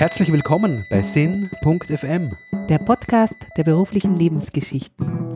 Herzlich 0.00 0.32
willkommen 0.32 0.86
bei 0.88 1.02
Sinn.fm, 1.02 2.34
der 2.70 2.78
Podcast 2.78 3.46
der 3.58 3.64
beruflichen 3.64 4.16
Lebensgeschichten 4.16 5.34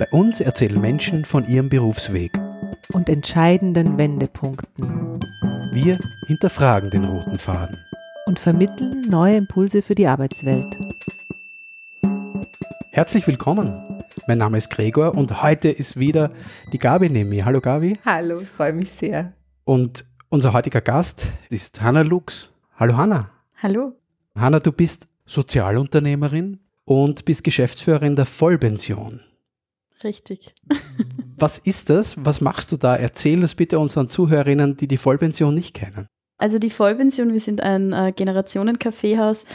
Bei 0.00 0.08
uns 0.10 0.40
erzählen 0.40 0.80
Menschen 0.80 1.24
von 1.24 1.44
ihrem 1.44 1.68
Berufsweg. 1.68 2.32
und 2.92 3.08
entscheidenden 3.08 3.98
Wendepunkten 3.98 5.20
Wir 5.70 6.00
hinterfragen 6.26 6.90
den 6.90 7.04
roten 7.04 7.38
Faden. 7.38 7.78
und 8.26 8.40
vermitteln 8.40 9.02
neue 9.02 9.36
Impulse 9.36 9.80
für 9.80 9.94
die 9.94 10.08
Arbeitswelt. 10.08 10.76
Herzlich 12.90 13.28
willkommen. 13.28 14.02
Mein 14.26 14.38
Name 14.38 14.58
ist 14.58 14.70
Gregor 14.70 15.14
und 15.14 15.40
heute 15.40 15.68
ist 15.68 15.96
wieder 15.96 16.32
die 16.72 16.78
Gabi 16.78 17.08
neben 17.10 17.30
mir. 17.30 17.44
Hallo 17.44 17.60
Gabi. 17.60 17.96
Hallo, 18.04 18.40
ich 18.40 18.48
freue 18.48 18.72
mich 18.72 18.90
sehr. 18.90 19.34
Und 19.62 20.04
unser 20.30 20.52
heutiger 20.52 20.80
Gast 20.80 21.28
ist 21.48 21.80
Hanna 21.80 22.02
Lux. 22.02 22.50
Hallo 22.76 22.96
Hanna. 22.96 23.30
Hallo. 23.62 23.92
Hanna, 24.34 24.58
du 24.58 24.72
bist 24.72 25.06
Sozialunternehmerin 25.24 26.58
und 26.84 27.24
bist 27.24 27.44
Geschäftsführerin 27.44 28.16
der 28.16 28.26
Vollpension. 28.26 29.20
Richtig. 30.02 30.52
Was 31.36 31.60
ist 31.60 31.88
das? 31.88 32.24
Was 32.24 32.40
machst 32.40 32.72
du 32.72 32.76
da? 32.76 32.96
Erzähl 32.96 33.40
das 33.40 33.54
bitte 33.54 33.78
unseren 33.78 34.08
Zuhörerinnen, 34.08 34.76
die 34.76 34.88
die 34.88 34.96
Vollpension 34.96 35.54
nicht 35.54 35.74
kennen. 35.74 36.08
Also 36.42 36.58
die 36.58 36.70
Vollpension, 36.70 37.32
wir 37.32 37.38
sind 37.38 37.60
ein 37.60 37.92
äh, 37.92 38.10
Generationen-Kaffeehaus 38.10 39.46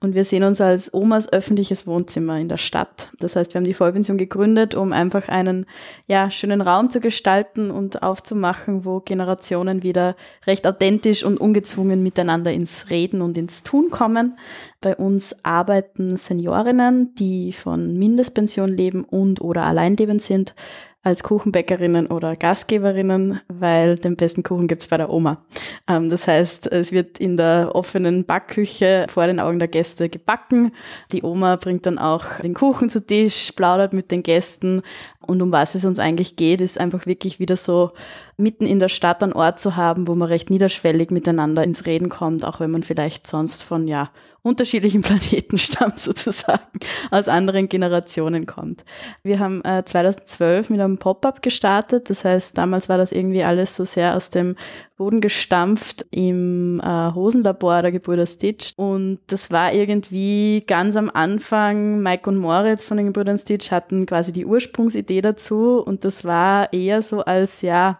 und 0.00 0.14
wir 0.14 0.24
sehen 0.24 0.42
uns 0.42 0.58
als 0.62 0.94
Omas 0.94 1.30
öffentliches 1.30 1.86
Wohnzimmer 1.86 2.38
in 2.38 2.48
der 2.48 2.56
Stadt. 2.56 3.10
Das 3.18 3.36
heißt, 3.36 3.52
wir 3.52 3.58
haben 3.58 3.66
die 3.66 3.74
Vollpension 3.74 4.16
gegründet, 4.16 4.74
um 4.74 4.94
einfach 4.94 5.28
einen 5.28 5.66
ja, 6.06 6.30
schönen 6.30 6.62
Raum 6.62 6.88
zu 6.88 7.00
gestalten 7.00 7.70
und 7.70 8.02
aufzumachen, 8.02 8.86
wo 8.86 9.00
Generationen 9.00 9.82
wieder 9.82 10.16
recht 10.46 10.66
authentisch 10.66 11.24
und 11.24 11.38
ungezwungen 11.38 12.02
miteinander 12.02 12.50
ins 12.54 12.88
Reden 12.88 13.20
und 13.20 13.36
ins 13.36 13.62
Tun 13.62 13.90
kommen. 13.90 14.38
Bei 14.80 14.96
uns 14.96 15.44
arbeiten 15.44 16.16
Seniorinnen, 16.16 17.14
die 17.16 17.52
von 17.52 17.98
Mindestpension 17.98 18.70
leben 18.70 19.04
und 19.04 19.42
oder 19.42 19.64
alleinlebend 19.64 20.22
sind, 20.22 20.54
als 21.02 21.22
Kuchenbäckerinnen 21.22 22.08
oder 22.08 22.36
Gastgeberinnen, 22.36 23.40
weil 23.48 23.96
den 23.96 24.16
besten 24.16 24.42
Kuchen 24.42 24.68
gibt's 24.68 24.86
bei 24.86 24.98
der 24.98 25.08
Oma. 25.08 25.42
Ähm, 25.88 26.10
das 26.10 26.28
heißt, 26.28 26.70
es 26.70 26.92
wird 26.92 27.18
in 27.18 27.38
der 27.38 27.70
offenen 27.74 28.26
Backküche 28.26 29.06
vor 29.08 29.26
den 29.26 29.40
Augen 29.40 29.58
der 29.58 29.68
Gäste 29.68 30.10
gebacken. 30.10 30.72
Die 31.12 31.22
Oma 31.22 31.56
bringt 31.56 31.86
dann 31.86 31.98
auch 31.98 32.40
den 32.42 32.52
Kuchen 32.52 32.90
zu 32.90 33.04
Tisch, 33.06 33.52
plaudert 33.52 33.94
mit 33.94 34.10
den 34.10 34.22
Gästen. 34.22 34.82
Und 35.26 35.40
um 35.40 35.52
was 35.52 35.74
es 35.74 35.86
uns 35.86 35.98
eigentlich 35.98 36.36
geht, 36.36 36.60
ist 36.60 36.78
einfach 36.78 37.06
wirklich 37.06 37.38
wieder 37.38 37.56
so 37.56 37.92
mitten 38.40 38.66
in 38.66 38.80
der 38.80 38.88
Stadt 38.88 39.22
einen 39.22 39.32
Ort 39.32 39.60
zu 39.60 39.76
haben, 39.76 40.08
wo 40.08 40.14
man 40.14 40.28
recht 40.28 40.50
niederschwellig 40.50 41.10
miteinander 41.10 41.62
ins 41.62 41.86
Reden 41.86 42.08
kommt, 42.08 42.44
auch 42.44 42.60
wenn 42.60 42.70
man 42.70 42.82
vielleicht 42.82 43.26
sonst 43.26 43.62
von, 43.62 43.86
ja, 43.86 44.10
unterschiedlichen 44.42 45.00
Planeten 45.02 45.58
stammt 45.58 45.98
sozusagen, 45.98 46.78
aus 47.10 47.28
anderen 47.28 47.68
Generationen 47.68 48.46
kommt. 48.46 48.84
Wir 49.22 49.38
haben 49.38 49.62
äh, 49.64 49.84
2012 49.84 50.70
mit 50.70 50.80
einem 50.80 50.98
Pop-up 50.98 51.42
gestartet, 51.42 52.10
das 52.10 52.24
heißt, 52.24 52.56
damals 52.56 52.88
war 52.88 52.98
das 52.98 53.12
irgendwie 53.12 53.42
alles 53.42 53.76
so 53.76 53.84
sehr 53.84 54.16
aus 54.16 54.30
dem 54.30 54.56
Boden 55.00 55.22
gestampft 55.22 56.04
im 56.10 56.78
äh, 56.84 57.14
Hosenlabor 57.14 57.80
der 57.80 57.90
Gebrüder 57.90 58.26
Stitch 58.26 58.72
und 58.76 59.18
das 59.28 59.50
war 59.50 59.72
irgendwie 59.72 60.62
ganz 60.66 60.94
am 60.94 61.08
Anfang, 61.08 62.02
Mike 62.02 62.28
und 62.28 62.36
Moritz 62.36 62.84
von 62.84 62.98
den 62.98 63.06
Gebrüdern 63.06 63.38
Stitch 63.38 63.70
hatten 63.70 64.04
quasi 64.04 64.30
die 64.30 64.44
Ursprungsidee 64.44 65.22
dazu 65.22 65.82
und 65.82 66.04
das 66.04 66.26
war 66.26 66.70
eher 66.74 67.00
so 67.00 67.20
als, 67.20 67.62
ja, 67.62 67.98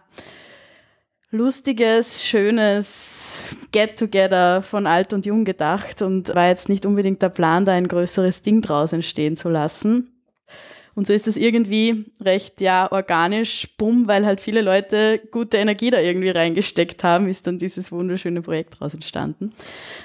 lustiges, 1.31 2.23
schönes 2.23 3.55
Get-Together 3.71 4.61
von 4.61 4.85
alt 4.85 5.11
und 5.11 5.25
jung 5.25 5.43
gedacht 5.43 6.03
und 6.03 6.35
war 6.35 6.49
jetzt 6.49 6.69
nicht 6.69 6.85
unbedingt 6.85 7.23
der 7.23 7.29
Plan, 7.29 7.65
da 7.65 7.71
ein 7.71 7.87
größeres 7.87 8.43
Ding 8.43 8.61
draus 8.61 8.93
entstehen 8.93 9.35
zu 9.35 9.49
lassen. 9.49 10.10
Und 11.01 11.07
so 11.07 11.13
ist 11.13 11.25
das 11.25 11.35
irgendwie 11.35 12.05
recht, 12.23 12.61
ja, 12.61 12.91
organisch, 12.91 13.69
bumm, 13.75 14.07
weil 14.07 14.23
halt 14.23 14.39
viele 14.39 14.61
Leute 14.61 15.19
gute 15.31 15.57
Energie 15.57 15.89
da 15.89 15.99
irgendwie 15.99 16.29
reingesteckt 16.29 17.03
haben, 17.03 17.27
ist 17.27 17.47
dann 17.47 17.57
dieses 17.57 17.91
wunderschöne 17.91 18.43
Projekt 18.43 18.75
daraus 18.75 18.93
entstanden. 18.93 19.51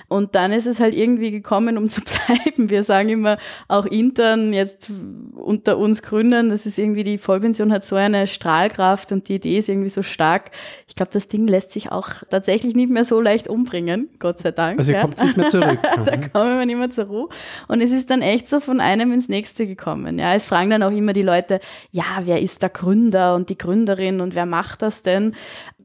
Und 0.09 0.35
dann 0.35 0.53
ist 0.53 0.65
es 0.65 0.81
halt 0.81 0.95
irgendwie 0.95 1.31
gekommen, 1.31 1.77
um 1.77 1.91
zu 1.91 2.01
bleiben. 2.27 2.71
Wir 2.71 2.83
sagen 2.83 3.11
immer 3.11 3.37
auch 3.69 3.85
intern 3.85 4.55
jetzt 4.55 4.91
unter 5.35 5.77
uns 5.77 6.01
Gründern, 6.01 6.49
das 6.49 6.65
ist 6.65 6.79
irgendwie, 6.79 7.03
die 7.03 7.19
Vollpension 7.19 7.75
hat 7.75 7.85
so 7.85 7.97
eine 7.97 8.27
Strahlkraft 8.27 9.13
und 9.13 9.29
die 9.29 9.35
Idee 9.35 9.59
ist 9.59 9.69
irgendwie 9.69 9.91
so 9.91 10.03
stark. 10.03 10.51
Ich 10.89 10.97
glaube, 10.97 11.13
das 11.13 11.29
Ding 11.29 11.47
lässt 11.47 11.73
sich 11.73 11.93
auch 11.93 12.09
tatsächlich 12.31 12.75
nicht 12.75 12.89
mehr 12.89 13.05
so 13.05 13.21
leicht 13.21 13.49
umbringen, 13.49 14.09
Gott 14.19 14.39
sei 14.39 14.51
Dank. 14.51 14.79
Also 14.79 14.93
ihr 14.93 14.97
ja. 14.97 15.03
kommt 15.03 15.23
nicht 15.23 15.37
mehr 15.37 15.51
zurück. 15.51 15.79
da 16.07 16.17
kommen 16.17 16.59
wir 16.59 16.65
nicht 16.65 16.79
mehr 16.79 16.89
zur 16.89 17.05
Ruhe. 17.05 17.29
Und 17.69 17.83
es 17.83 17.93
ist 17.93 18.09
dann 18.09 18.23
echt 18.23 18.49
so 18.49 18.61
von 18.61 18.81
einem 18.81 19.13
ins 19.13 19.29
nächste 19.29 19.67
gekommen. 19.67 20.19
Ja, 20.19 20.35
es 20.35 20.47
fragen 20.47 20.71
dann 20.71 20.86
auch 20.87 20.93
immer 20.93 21.13
die 21.13 21.23
Leute, 21.23 21.61
ja, 21.91 22.05
wer 22.23 22.41
ist 22.41 22.63
der 22.63 22.71
Gründer 22.71 23.35
und 23.35 23.51
die 23.51 23.59
Gründerin 23.59 24.21
und 24.21 24.35
wer 24.35 24.47
macht 24.47 24.83
das 24.83 25.03
denn? 25.03 25.35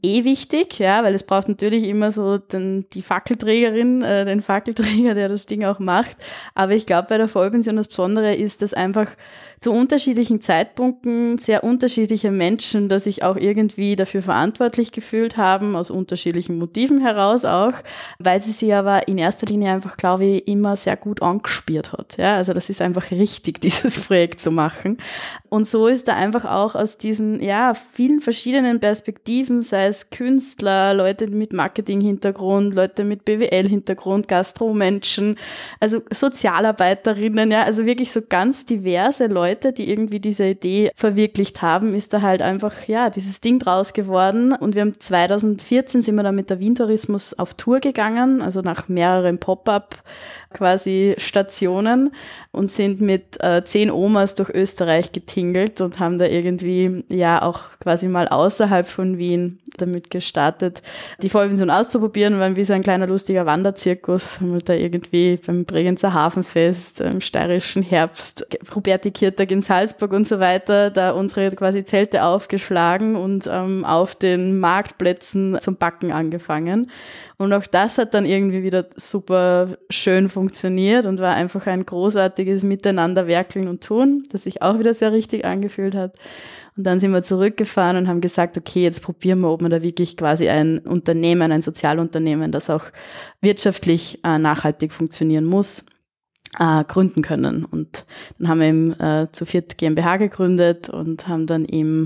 Eh 0.04 0.24
wichtig, 0.24 0.80
ja, 0.80 1.04
weil 1.04 1.14
es 1.14 1.24
braucht 1.24 1.48
natürlich 1.48 1.84
immer 1.84 2.10
so 2.10 2.38
den, 2.38 2.90
die 2.94 3.02
Fackelträgerin, 3.04 4.02
äh, 4.02 4.26
den 4.26 4.42
Fackelträger, 4.42 5.14
der 5.14 5.30
das 5.30 5.46
Ding 5.46 5.64
auch 5.64 5.80
macht. 5.80 6.18
Aber 6.56 6.74
ich 6.74 6.86
glaube, 6.86 7.08
bei 7.10 7.18
der 7.18 7.28
Vollpension 7.28 7.76
das 7.76 7.88
Besondere 7.88 8.34
ist, 8.34 8.62
dass 8.62 8.74
einfach 8.74 9.08
zu 9.62 9.72
unterschiedlichen 9.72 10.42
Zeitpunkten 10.42 11.38
sehr 11.38 11.64
unterschiedliche 11.64 12.32
Menschen, 12.32 12.90
dass 12.90 13.04
sich 13.04 13.22
auch 13.22 13.36
irgendwie 13.36 13.96
dafür 13.96 14.24
verantwortlich 14.24 14.92
gefühlt 14.92 15.38
haben, 15.38 15.76
aus 15.76 15.92
unterschiedlichen 15.92 16.58
Motiven 16.58 17.00
heraus 17.00 17.46
auch, 17.46 17.74
weil 18.18 18.42
sie 18.42 18.54
sich 18.54 18.74
aber 18.74 19.08
in 19.08 19.20
erster 19.20 19.46
Linie 19.46 19.72
einfach, 19.72 19.98
glaube 19.98 20.26
ich, 20.26 20.48
immer 20.48 20.76
sehr 20.76 20.98
gut 20.98 21.22
angespielt 21.22 21.94
hat. 21.94 22.18
Ja, 22.18 22.38
also 22.38 22.54
das 22.54 22.72
ist 22.72 22.82
einfach 22.82 23.12
richtig, 23.12 23.62
dieses 23.62 24.00
Projekt 24.00 24.42
zu 24.42 24.50
machen. 24.50 24.98
Und 25.50 25.68
so 25.68 25.86
ist 25.86 26.08
da 26.08 26.16
einfach 26.16 26.46
auch 26.46 26.74
aus 26.74 26.98
diesen, 26.98 27.40
ja, 27.40 27.76
vielen 27.76 28.20
verschiedenen 28.20 28.80
Perspektiven, 28.80 29.62
sei 29.62 29.86
es 29.86 30.10
Künstler, 30.10 30.96
Leute 30.96 31.28
mit 31.28 31.54
Marketing-Hintergrund, 31.54 32.74
Leute 32.74 33.04
mit 33.04 33.26
BWL-Hintergrund, 33.26 34.28
Gastromenschen, 34.28 35.38
also 35.80 36.02
Sozialarbeiterinnen, 36.10 37.52
ja, 37.52 37.62
also 37.62 37.86
wirklich 37.86 38.12
so 38.12 38.22
ganz 38.28 38.66
diverse 38.66 39.28
Leute, 39.28 39.51
die 39.56 39.90
irgendwie 39.90 40.20
diese 40.20 40.46
Idee 40.46 40.92
verwirklicht 40.96 41.62
haben, 41.62 41.94
ist 41.94 42.14
da 42.14 42.22
halt 42.22 42.42
einfach, 42.42 42.88
ja, 42.88 43.10
dieses 43.10 43.42
Ding 43.42 43.60
draus 43.60 43.94
geworden. 43.94 44.54
Und 44.54 44.76
wir 44.76 44.82
haben 44.82 45.00
2014 45.00 46.02
sind 46.02 46.16
wir 46.16 46.24
dann 46.24 46.36
mit 46.36 46.50
der 46.50 46.60
Wien 46.60 46.76
Tourismus 46.76 47.38
auf 47.38 47.54
Tour 47.54 47.80
gegangen, 47.80 48.42
also 48.42 48.62
nach 48.62 48.88
mehreren 48.88 49.40
Pop-up 49.40 50.04
quasi 50.54 51.16
Stationen 51.18 52.12
und 52.52 52.70
sind 52.70 53.02
mit 53.02 53.42
äh, 53.44 53.64
zehn 53.64 53.92
Omas 53.92 54.36
durch 54.36 54.50
Österreich 54.50 55.12
getingelt 55.12 55.82
und 55.82 56.00
haben 56.00 56.18
da 56.18 56.26
irgendwie 56.26 57.04
ja 57.10 57.42
auch 57.42 57.62
quasi 57.80 58.08
mal 58.08 58.28
außerhalb 58.28 58.88
von 58.88 59.18
Wien 59.18 59.60
damit 59.78 60.12
gestartet, 60.12 60.82
die 61.22 61.30
Vollpension 61.30 61.70
auszuprobieren, 61.70 62.40
waren 62.40 62.56
wie 62.56 62.66
so 62.66 62.74
ein 62.74 62.84
kleiner 62.84 63.08
lustiger 63.08 63.46
Wanderzirkus, 63.46 64.40
haben 64.40 64.54
wir 64.54 64.62
da 64.62 64.74
irgendwie 64.74 65.38
beim 65.38 65.66
Bregenzer 65.66 66.14
Hafenfest, 66.14 67.02
im 67.02 67.22
steirischen 67.22 67.82
Herbst, 67.82 68.46
Roberti 68.76 69.12
Kirtag 69.12 69.52
in 69.52 69.62
Salzburg 69.62 70.12
und 70.14 70.28
so 70.28 70.40
weiter, 70.40 70.92
da 70.92 71.12
unsere 71.12 71.52
quasi 71.52 71.84
Zelte 71.84 72.24
aufgeschlagen 72.24 73.16
und 73.16 73.50
ähm, 73.52 73.86
auf 73.86 74.16
den 74.16 74.60
Marktplätzen 74.60 75.58
zum 75.60 75.78
Backen 75.78 76.12
angefangen. 76.12 76.92
Und 77.42 77.54
auch 77.54 77.66
das 77.66 77.98
hat 77.98 78.14
dann 78.14 78.28
irgendwie 78.28 78.62
wieder 78.62 78.86
super 78.98 79.76
schön 79.90 80.30
funktioniert 80.30 81.08
und 81.08 81.20
war 81.20 81.34
einfach 81.34 81.66
ein 81.66 81.84
großartiges 81.84 82.62
Miteinanderwerkeln 82.62 83.68
und 83.68 83.84
Tun, 83.84 84.26
das 84.32 84.44
sich 84.44 84.62
auch 84.62 84.78
wieder 84.78 84.94
sehr 84.94 85.12
richtig 85.12 85.44
angefühlt 85.44 85.96
hat. 85.96 86.14
Und 86.78 86.84
dann 86.84 87.00
sind 87.00 87.12
wir 87.12 87.24
zurückgefahren 87.24 87.98
und 87.98 88.08
haben 88.08 88.22
gesagt, 88.22 88.60
okay, 88.60 88.84
jetzt 88.84 89.02
probieren 89.02 89.40
wir, 89.40 89.50
ob 89.50 89.64
man 89.64 89.72
da 89.72 89.82
wirklich 89.82 90.18
quasi 90.18 90.50
ein 90.50 90.78
Unternehmen, 90.86 91.52
ein 91.52 91.64
Sozialunternehmen, 91.64 92.52
das 92.52 92.70
auch 92.70 92.84
wirtschaftlich 93.42 94.20
äh, 94.24 94.38
nachhaltig 94.38 94.92
funktionieren 94.94 95.46
muss, 95.46 95.84
äh, 96.60 96.84
gründen 96.84 97.24
können. 97.24 97.66
Und 97.66 98.06
dann 98.38 98.50
haben 98.50 98.60
wir 98.60 98.68
eben 98.68 99.00
äh, 99.00 99.28
zu 99.32 99.48
viert 99.48 99.80
GmbH 99.80 100.18
gegründet 100.18 100.90
und 100.90 101.28
haben 101.28 101.48
dann 101.48 101.66
im 101.66 102.06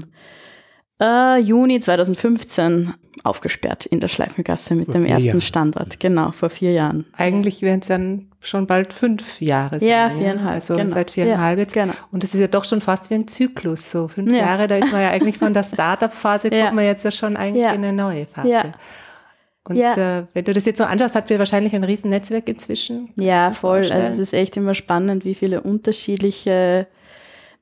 äh, 1.01 1.39
Juni 1.39 1.81
2015 1.81 2.93
aufgesperrt 3.25 3.85
in 3.85 3.99
der 3.99 4.07
Schleifengasse 4.07 4.75
mit 4.75 4.85
Vor 4.85 4.93
dem 4.95 5.05
ersten 5.05 5.27
Jahren. 5.27 5.41
Standort. 5.41 5.99
Genau, 5.99 6.31
vor 6.31 6.49
vier 6.49 6.71
Jahren. 6.71 7.05
Eigentlich 7.17 7.61
werden 7.61 7.79
es 7.81 7.87
dann 7.87 8.27
schon 8.39 8.67
bald 8.67 8.93
fünf 8.93 9.41
Jahre 9.41 9.79
sein. 9.79 9.87
Ja, 9.89 10.09
viereinhalb, 10.09 10.55
Also 10.55 10.75
genau. 10.75 10.93
seit 10.93 11.11
viereinhalb 11.11 11.57
Ja, 11.57 11.63
jetzt. 11.63 11.73
genau. 11.73 11.93
Und 12.11 12.23
das 12.23 12.33
ist 12.33 12.41
ja 12.41 12.47
doch 12.47 12.65
schon 12.65 12.81
fast 12.81 13.09
wie 13.09 13.15
ein 13.15 13.27
Zyklus. 13.27 13.89
So 13.91 14.07
fünf 14.07 14.31
Ja. 14.31 14.37
Jahre, 14.37 14.67
da 14.67 14.77
ist 14.77 14.91
man 14.91 15.01
ja 15.01 15.09
eigentlich 15.09 15.37
von 15.37 15.53
der 15.53 15.63
Startup-Phase, 15.73 16.53
Ja. 16.53 16.65
kommt 16.65 16.75
man 16.75 16.85
jetzt 16.85 17.03
ja 17.03 17.11
schon 17.11 17.35
eigentlich 17.37 17.63
Ja. 17.63 17.71
in 17.73 17.83
eine 17.83 17.93
neue 17.93 18.25
Phase. 18.25 18.47
Ja. 18.49 18.63
Und 19.67 19.77
Ja. 19.77 19.93
äh, 20.19 20.25
wenn 20.33 20.45
du 20.45 20.53
das 20.53 20.65
jetzt 20.65 20.77
so 20.77 20.83
anschaust, 20.83 21.15
habt 21.15 21.29
ihr 21.31 21.39
wahrscheinlich 21.39 21.73
ein 21.73 21.83
riesen 21.83 22.11
Netzwerk 22.11 22.47
inzwischen. 22.47 23.09
Ja, 23.15 23.51
voll. 23.51 23.91
Also 23.91 24.07
es 24.07 24.19
ist 24.19 24.33
echt 24.35 24.55
immer 24.57 24.75
spannend, 24.75 25.25
wie 25.25 25.33
viele 25.33 25.61
unterschiedliche 25.61 26.85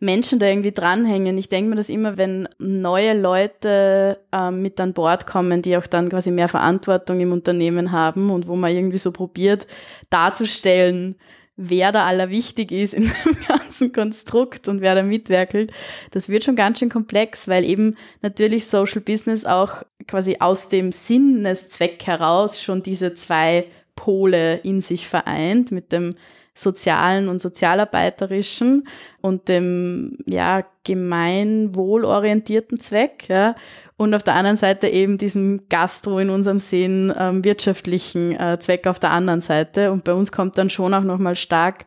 Menschen 0.03 0.37
da 0.37 0.47
irgendwie 0.47 0.73
dranhängen. 0.73 1.37
Ich 1.37 1.49
denke 1.49 1.69
mir 1.69 1.75
das 1.77 1.89
immer, 1.89 2.17
wenn 2.17 2.47
neue 2.59 3.19
Leute 3.19 4.19
ähm, 4.31 4.61
mit 4.61 4.79
an 4.79 4.93
Bord 4.93 5.25
kommen, 5.25 5.61
die 5.61 5.77
auch 5.77 5.87
dann 5.87 6.09
quasi 6.09 6.29
mehr 6.29 6.49
Verantwortung 6.49 7.19
im 7.21 7.31
Unternehmen 7.31 7.91
haben 7.91 8.29
und 8.29 8.47
wo 8.47 8.55
man 8.55 8.75
irgendwie 8.75 8.97
so 8.97 9.11
probiert 9.11 9.65
darzustellen, 10.09 11.15
wer 11.55 11.91
da 11.91 12.05
allerwichtig 12.05 12.71
ist 12.71 12.93
in 12.93 13.03
dem 13.25 13.37
ganzen 13.47 13.93
Konstrukt 13.93 14.67
und 14.67 14.81
wer 14.81 14.93
da 14.93 15.03
mitwerkelt, 15.03 15.71
das 16.11 16.27
wird 16.27 16.43
schon 16.43 16.57
ganz 16.57 16.79
schön 16.79 16.89
komplex, 16.89 17.47
weil 17.47 17.63
eben 17.63 17.95
natürlich 18.21 18.67
Social 18.67 19.01
Business 19.01 19.45
auch 19.45 19.83
quasi 20.07 20.37
aus 20.39 20.67
dem 20.67 20.91
Sinneszweck 20.91 22.05
heraus 22.05 22.61
schon 22.61 22.83
diese 22.83 23.15
zwei 23.15 23.67
Pole 23.95 24.57
in 24.57 24.81
sich 24.81 25.07
vereint 25.07 25.71
mit 25.71 25.91
dem 25.93 26.15
sozialen 26.53 27.29
und 27.29 27.39
sozialarbeiterischen 27.41 28.87
und 29.21 29.49
dem 29.49 30.17
ja 30.25 30.63
gemeinwohlorientierten 30.83 32.79
Zweck, 32.79 33.27
ja, 33.29 33.55
und 33.95 34.13
auf 34.13 34.23
der 34.23 34.35
anderen 34.35 34.57
Seite 34.57 34.87
eben 34.87 35.17
diesem 35.17 35.69
Gastro 35.69 36.19
in 36.19 36.29
unserem 36.29 36.59
Sinn 36.59 37.13
ähm, 37.17 37.43
wirtschaftlichen 37.43 38.35
äh, 38.39 38.57
Zweck 38.59 38.87
auf 38.87 38.99
der 38.99 39.11
anderen 39.11 39.39
Seite. 39.39 39.91
Und 39.91 40.03
bei 40.03 40.13
uns 40.13 40.31
kommt 40.31 40.57
dann 40.57 40.69
schon 40.69 40.93
auch 40.93 41.03
nochmal 41.03 41.35
stark 41.35 41.85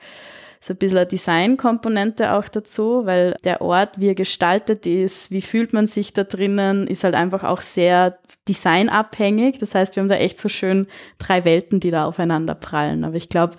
so 0.60 0.72
ein 0.72 0.78
bisschen 0.78 0.98
eine 0.98 1.06
Designkomponente 1.06 2.32
auch 2.32 2.48
dazu, 2.48 3.02
weil 3.04 3.36
der 3.44 3.60
Ort, 3.60 4.00
wie 4.00 4.08
er 4.08 4.14
gestaltet 4.14 4.86
ist, 4.86 5.30
wie 5.30 5.42
fühlt 5.42 5.72
man 5.72 5.86
sich 5.86 6.12
da 6.12 6.24
drinnen, 6.24 6.86
ist 6.86 7.04
halt 7.04 7.14
einfach 7.14 7.44
auch 7.44 7.62
sehr 7.62 8.18
designabhängig. 8.48 9.58
Das 9.58 9.74
heißt, 9.74 9.94
wir 9.94 10.00
haben 10.00 10.08
da 10.08 10.16
echt 10.16 10.40
so 10.40 10.48
schön 10.48 10.86
drei 11.18 11.44
Welten, 11.44 11.80
die 11.80 11.90
da 11.90 12.06
aufeinander 12.06 12.54
prallen. 12.54 13.04
Aber 13.04 13.16
ich 13.16 13.28
glaube, 13.28 13.56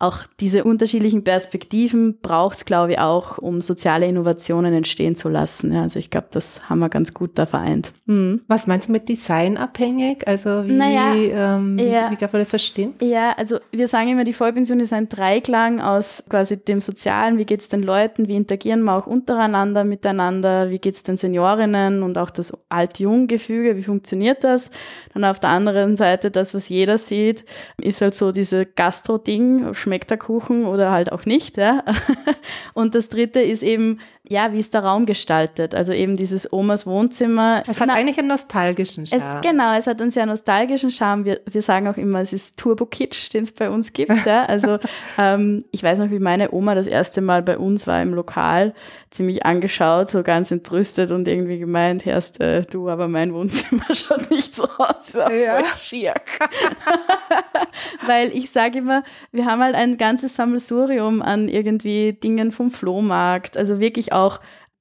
auch 0.00 0.18
diese 0.38 0.62
unterschiedlichen 0.62 1.24
Perspektiven 1.24 2.18
braucht 2.20 2.58
es, 2.58 2.64
glaube 2.64 2.92
ich, 2.92 2.98
auch, 3.00 3.38
um 3.38 3.60
soziale 3.60 4.06
Innovationen 4.06 4.72
entstehen 4.72 5.16
zu 5.16 5.28
lassen. 5.28 5.72
Ja, 5.72 5.82
also 5.82 5.98
ich 5.98 6.10
glaube, 6.10 6.28
das 6.30 6.68
haben 6.70 6.78
wir 6.78 6.88
ganz 6.88 7.14
gut 7.14 7.32
da 7.34 7.46
vereint. 7.46 7.90
Mhm. 8.06 8.42
Was 8.46 8.68
meinst 8.68 8.88
du 8.88 8.92
mit 8.92 9.08
designabhängig? 9.08 10.28
Also 10.28 10.66
wie, 10.68 10.72
Naja, 10.72 11.14
ähm, 11.14 11.78
wie, 11.78 11.86
ja. 11.86 12.12
wie 12.12 12.16
darf 12.16 12.32
man 12.32 12.42
das 12.42 12.50
verstehen? 12.50 12.94
Ja, 13.00 13.32
also 13.36 13.58
wir 13.72 13.88
sagen 13.88 14.10
immer, 14.10 14.22
die 14.22 14.32
Vollpension 14.32 14.78
ist 14.78 14.92
ein 14.92 15.08
Dreiklang 15.08 15.80
aus 15.80 16.22
quasi 16.28 16.56
dem 16.56 16.80
Sozialen, 16.80 17.38
wie 17.38 17.44
geht's 17.44 17.68
den 17.68 17.82
Leuten, 17.82 18.28
wie 18.28 18.36
interagieren 18.36 18.84
wir 18.84 18.94
auch 18.94 19.08
untereinander 19.08 19.82
miteinander, 19.82 20.70
wie 20.70 20.78
geht's 20.78 21.02
den 21.02 21.16
Seniorinnen 21.16 22.04
und 22.04 22.18
auch 22.18 22.30
das 22.30 22.56
Alt-Jung-Gefüge, 22.68 23.76
wie 23.76 23.82
funktioniert 23.82 24.44
das? 24.44 24.70
Dann 25.12 25.24
auf 25.24 25.40
der 25.40 25.50
anderen 25.50 25.96
Seite 25.96 26.30
das, 26.30 26.54
was 26.54 26.68
jeder 26.68 26.98
sieht, 26.98 27.44
ist 27.80 28.00
halt 28.00 28.14
so 28.14 28.30
diese 28.30 28.64
Gastro-Ding, 28.64 29.74
schmeckt 29.88 30.10
der 30.10 30.18
Kuchen 30.18 30.66
oder 30.66 30.92
halt 30.92 31.12
auch 31.12 31.24
nicht, 31.24 31.56
ja. 31.56 31.82
Und 32.74 32.94
das 32.94 33.08
dritte 33.08 33.40
ist 33.40 33.62
eben, 33.62 34.00
ja, 34.28 34.52
wie 34.52 34.60
ist 34.60 34.74
der 34.74 34.84
Raum 34.84 35.06
gestaltet? 35.06 35.74
Also 35.74 35.92
eben 35.92 36.16
dieses 36.16 36.52
Omas 36.52 36.86
Wohnzimmer. 36.86 37.62
Es 37.66 37.80
hat 37.80 37.88
Na, 37.88 37.94
eigentlich 37.94 38.18
einen 38.18 38.28
nostalgischen 38.28 39.06
Charme. 39.06 39.22
es, 39.22 39.40
genau, 39.40 39.74
es 39.74 39.86
hat 39.86 40.02
einen 40.02 40.10
sehr 40.10 40.26
nostalgischen 40.26 40.90
Charme. 40.90 41.24
Wir, 41.24 41.40
wir 41.50 41.62
sagen 41.62 41.88
auch 41.88 41.96
immer, 41.96 42.20
es 42.20 42.34
ist 42.34 42.58
Turbo-Kitsch, 42.58 43.32
den 43.32 43.44
es 43.44 43.52
bei 43.52 43.70
uns 43.70 43.94
gibt. 43.94 44.26
Ja? 44.26 44.44
Also 44.44 44.78
ähm, 45.18 45.64
ich 45.70 45.82
weiß 45.82 45.98
noch, 45.98 46.10
wie 46.10 46.18
meine 46.18 46.52
Oma 46.52 46.74
das 46.74 46.86
erste 46.86 47.22
Mal 47.22 47.42
bei 47.42 47.56
uns 47.56 47.86
war 47.86 48.02
im 48.02 48.12
Lokal, 48.12 48.74
ziemlich 49.10 49.46
angeschaut, 49.46 50.10
so 50.10 50.22
ganz 50.22 50.50
entrüstet 50.50 51.10
und 51.10 51.26
irgendwie 51.26 51.58
gemeint, 51.58 52.04
Herst, 52.04 52.40
äh, 52.42 52.62
du, 52.62 52.90
aber 52.90 53.08
mein 53.08 53.32
Wohnzimmer 53.32 53.86
schaut 53.94 54.30
nicht 54.30 54.54
so 54.54 54.64
aus, 54.76 55.14
ja. 55.14 55.62
Schier. 55.80 56.12
Weil 58.06 58.30
ich 58.32 58.50
sage 58.50 58.78
immer, 58.78 59.02
wir 59.32 59.46
haben 59.46 59.62
halt 59.62 59.74
ein 59.74 59.96
ganzes 59.96 60.36
Sammelsurium 60.36 61.22
an 61.22 61.48
irgendwie 61.48 62.12
Dingen 62.12 62.52
vom 62.52 62.70
Flohmarkt, 62.70 63.56
also 63.56 63.80
wirklich 63.80 64.12
auch 64.12 64.17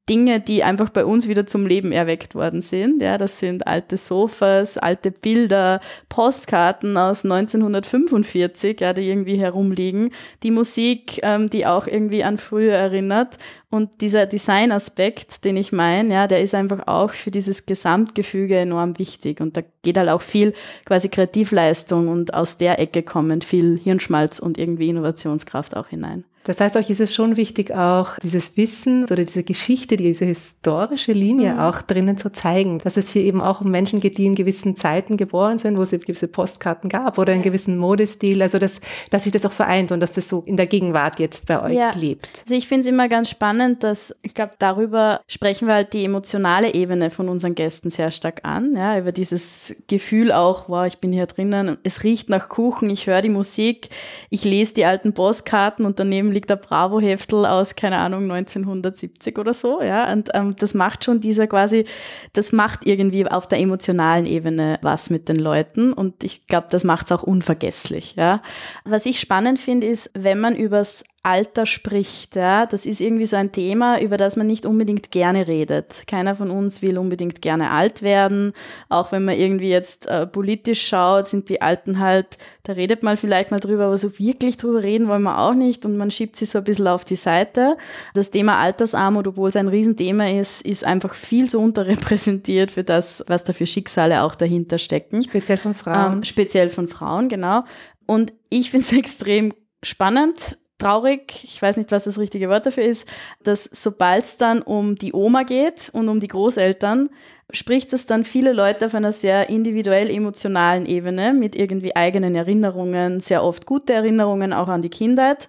Dinge, 0.10 0.40
die 0.40 0.64
einfach 0.64 0.90
bei 0.90 1.06
uns 1.06 1.28
wieder 1.28 1.46
zum 1.46 1.66
Leben 1.66 1.92
erweckt 1.92 2.34
worden 2.34 2.62
sind. 2.62 3.02
Ja, 3.02 3.18
das 3.18 3.40
sind 3.40 3.68
alte 3.68 3.98
Sofas, 3.98 4.78
alte 4.78 5.12
Bilder, 5.12 5.82
Postkarten 6.08 6.96
aus 6.98 7.26
1945, 7.26 8.80
ja, 8.80 8.94
die 8.94 9.10
irgendwie 9.10 9.38
herumliegen. 9.38 10.12
Die 10.44 10.52
Musik, 10.52 11.20
ähm, 11.24 11.50
die 11.50 11.66
auch 11.66 11.88
irgendwie 11.88 12.24
an 12.24 12.38
früher 12.38 12.74
erinnert. 12.74 13.38
Und 13.70 14.00
dieser 14.00 14.26
Designaspekt, 14.26 15.44
den 15.44 15.58
ich 15.58 15.74
meine, 15.74 16.14
ja, 16.14 16.28
der 16.28 16.42
ist 16.42 16.56
einfach 16.56 16.88
auch 16.88 17.12
für 17.12 17.32
dieses 17.32 17.66
Gesamtgefüge 17.66 18.58
enorm 18.58 18.98
wichtig. 18.98 19.42
Und 19.42 19.58
da 19.58 19.62
geht 19.88 19.98
halt 19.98 20.10
auch 20.10 20.22
viel 20.22 20.54
quasi 20.86 21.08
Kreativleistung 21.08 22.10
und 22.10 22.34
aus 22.34 22.58
der 22.58 22.80
Ecke 22.80 23.04
kommen 23.04 23.42
viel 23.42 23.80
Hirnschmalz 23.82 24.40
und 24.40 24.58
irgendwie 24.58 24.90
Innovationskraft 24.90 25.76
auch 25.78 25.88
hinein. 25.88 26.26
Das 26.44 26.62
heißt, 26.62 26.78
euch 26.78 26.90
ist 26.90 27.02
es 27.02 27.14
schon 27.14 27.36
wichtig, 27.36 27.76
auch 27.76 28.18
dieses 28.20 28.56
Wissen 28.56 29.04
oder 29.04 29.18
diese 29.26 29.44
Geschichte, 29.44 29.98
diese 29.98 30.24
historische 30.24 31.12
Linie 31.12 31.56
Mhm. 31.56 31.60
auch 31.60 31.82
drinnen 31.82 32.16
zu 32.16 32.32
zeigen, 32.32 32.80
dass 32.80 32.96
es 32.96 33.12
hier 33.12 33.24
eben 33.24 33.42
auch 33.42 33.60
um 33.60 33.70
Menschen 33.70 34.00
geht, 34.00 34.18
die 34.18 34.26
in 34.28 34.34
gewissen 34.36 34.78
Zeiten 34.78 35.18
geboren 35.18 35.60
sind, 35.60 35.76
wo 35.78 35.82
es 35.82 35.92
gewisse 35.92 36.30
Postkarten 36.30 36.90
gab 36.90 37.18
oder 37.18 37.34
einen 37.34 37.42
gewissen 37.42 37.78
Modestil, 37.78 38.42
also 38.42 38.60
dass, 38.60 38.80
dass 39.10 39.26
sich 39.26 39.34
das 39.34 39.46
auch 39.46 39.52
vereint 39.52 39.92
und 39.92 40.00
dass 40.00 40.14
das 40.14 40.30
so 40.30 40.42
in 40.46 40.56
der 40.56 40.68
Gegenwart 40.68 41.20
jetzt 41.20 41.48
bei 41.48 41.62
euch 41.62 41.76
Ja. 41.76 41.92
lebt. 41.94 42.44
Also 42.46 42.56
ich 42.56 42.66
finde 42.70 42.82
es 42.84 42.88
immer 42.88 43.10
ganz 43.10 43.30
spannend, 43.30 43.84
dass 43.84 44.16
ich 44.22 44.34
glaube, 44.34 44.52
darüber 44.58 45.20
sprechen 45.28 45.68
wir 45.68 45.74
halt 45.76 45.92
die 45.92 46.06
emotionale 46.06 46.74
Ebene 46.74 47.10
von 47.10 47.28
unseren 47.28 47.56
Gästen 47.56 47.90
sehr 47.90 48.10
stark 48.10 48.40
an. 48.44 48.72
Ja, 48.74 48.98
über 48.98 49.12
dieses 49.12 49.77
Gefühl 49.88 50.32
auch, 50.32 50.70
wow, 50.70 50.86
ich 50.86 50.98
bin 50.98 51.12
hier 51.12 51.26
drinnen, 51.26 51.78
es 51.84 52.04
riecht 52.04 52.30
nach 52.30 52.50
Kuchen, 52.50 52.90
ich 52.90 53.08
höre 53.08 53.22
die 53.22 53.30
Musik, 53.30 53.90
ich 54.30 54.44
lese 54.44 54.74
die 54.74 54.86
alten 54.86 55.14
Postkarten 55.14 55.86
und 55.86 56.00
daneben 56.00 56.32
liegt 56.32 56.50
der 56.50 56.56
Bravo-Heftel 56.56 57.46
aus, 57.46 57.76
keine 57.76 57.98
Ahnung, 57.98 58.32
1970 58.32 59.38
oder 59.38 59.54
so. 59.54 59.82
Ja, 59.82 60.12
und 60.12 60.30
ähm, 60.34 60.52
das 60.58 60.74
macht 60.74 61.04
schon 61.04 61.20
dieser 61.20 61.48
quasi, 61.48 61.86
das 62.34 62.52
macht 62.52 62.86
irgendwie 62.86 63.28
auf 63.28 63.48
der 63.48 63.60
emotionalen 63.60 64.26
Ebene 64.26 64.80
was 64.82 65.10
mit 65.10 65.30
den 65.30 65.38
Leuten 65.38 65.94
und 65.94 66.24
ich 66.24 66.48
glaube, 66.48 66.68
das 66.72 66.84
macht 66.84 67.06
es 67.06 67.12
auch 67.12 67.24
unvergesslich. 67.24 68.16
Ja. 68.16 68.42
Was 68.86 69.06
ich 69.06 69.20
spannend 69.20 69.60
finde, 69.60 69.88
ist, 69.88 70.12
wenn 70.14 70.40
man 70.40 70.56
übers 70.56 71.04
Alter 71.28 71.66
spricht, 71.66 72.38
ja, 72.38 72.66
das 72.66 72.86
ist 72.86 73.02
irgendwie 73.02 73.26
so 73.26 73.36
ein 73.36 73.52
Thema, 73.52 74.00
über 74.00 74.16
das 74.16 74.38
man 74.38 74.48
nicht 74.48 74.66
unbedingt 74.66 75.12
gerne 75.12 75.50
redet. 75.50 76.04
Keiner 76.08 76.36
von 76.36 76.50
uns 76.50 76.82
will 76.82 76.98
unbedingt 76.98 77.42
gerne 77.42 77.72
alt 77.72 78.02
werden. 78.02 78.54
Auch 78.88 79.12
wenn 79.12 79.26
man 79.26 79.38
irgendwie 79.38 79.68
jetzt 79.68 80.08
äh, 80.08 80.26
politisch 80.26 80.88
schaut, 80.88 81.28
sind 81.28 81.50
die 81.50 81.62
Alten 81.62 82.00
halt, 82.00 82.38
da 82.64 82.72
redet 82.72 83.04
man 83.04 83.18
vielleicht 83.18 83.52
mal 83.52 83.60
drüber, 83.60 83.88
aber 83.88 83.98
so 83.98 84.18
wirklich 84.18 84.56
drüber 84.56 84.84
reden 84.84 85.10
wollen 85.10 85.24
wir 85.24 85.38
auch 85.38 85.54
nicht 85.54 85.86
und 85.86 85.98
man 85.98 86.12
schiebt 86.12 86.38
sie 86.38 86.46
so 86.46 86.60
ein 86.60 86.64
bisschen 86.64 86.88
auf 86.88 87.04
die 87.04 87.18
Seite. 87.18 87.76
Das 88.14 88.32
Thema 88.32 88.60
Altersarmut, 88.60 89.28
obwohl 89.28 89.50
es 89.50 89.58
ein 89.58 89.68
Riesenthema 89.68 90.30
ist, 90.30 90.66
ist 90.66 90.86
einfach 90.86 91.14
viel 91.14 91.50
zu 91.50 91.60
unterrepräsentiert 91.60 92.72
für 92.72 92.86
das, 92.86 93.26
was 93.28 93.44
da 93.44 93.52
für 93.52 93.68
Schicksale 93.68 94.24
auch 94.24 94.34
dahinter 94.34 94.78
stecken. 94.78 95.24
Speziell 95.24 95.58
von 95.58 95.74
Frauen. 95.74 96.14
Ähm, 96.14 96.24
speziell 96.24 96.70
von 96.70 96.88
Frauen, 96.88 97.28
genau. 97.28 97.66
Und 98.06 98.32
ich 98.50 98.72
finde 98.72 98.86
es 98.86 98.94
extrem 98.98 99.54
spannend, 99.84 100.58
traurig, 100.78 101.44
ich 101.44 101.62
weiß 101.62 101.78
nicht, 101.78 101.92
was 101.92 102.04
das 102.06 102.20
richtige 102.20 102.50
Wort 102.50 102.66
dafür 102.66 102.84
ist, 102.84 103.08
dass 103.44 103.64
sobald 103.66 104.24
es 104.24 104.38
dann 104.38 104.62
um 104.62 104.96
die 104.96 105.14
Oma 105.14 105.44
geht 105.44 105.90
und 105.94 106.10
um 106.10 106.20
die 106.20 106.28
Großeltern, 106.28 107.10
spricht 107.52 107.94
es 107.94 108.06
dann 108.06 108.24
viele 108.24 108.52
Leute 108.52 108.86
auf 108.86 108.96
einer 108.96 109.12
sehr 109.12 109.50
individuell 109.50 110.10
emotionalen 110.10 110.86
Ebene 110.86 111.34
mit 111.34 111.56
irgendwie 111.56 111.96
eigenen 111.96 112.36
Erinnerungen, 112.36 113.20
sehr 113.20 113.44
oft 113.44 113.66
gute 113.66 113.94
Erinnerungen 113.94 114.54
auch 114.54 114.68
an 114.68 114.82
die 114.82 114.90
Kindheit. 114.90 115.48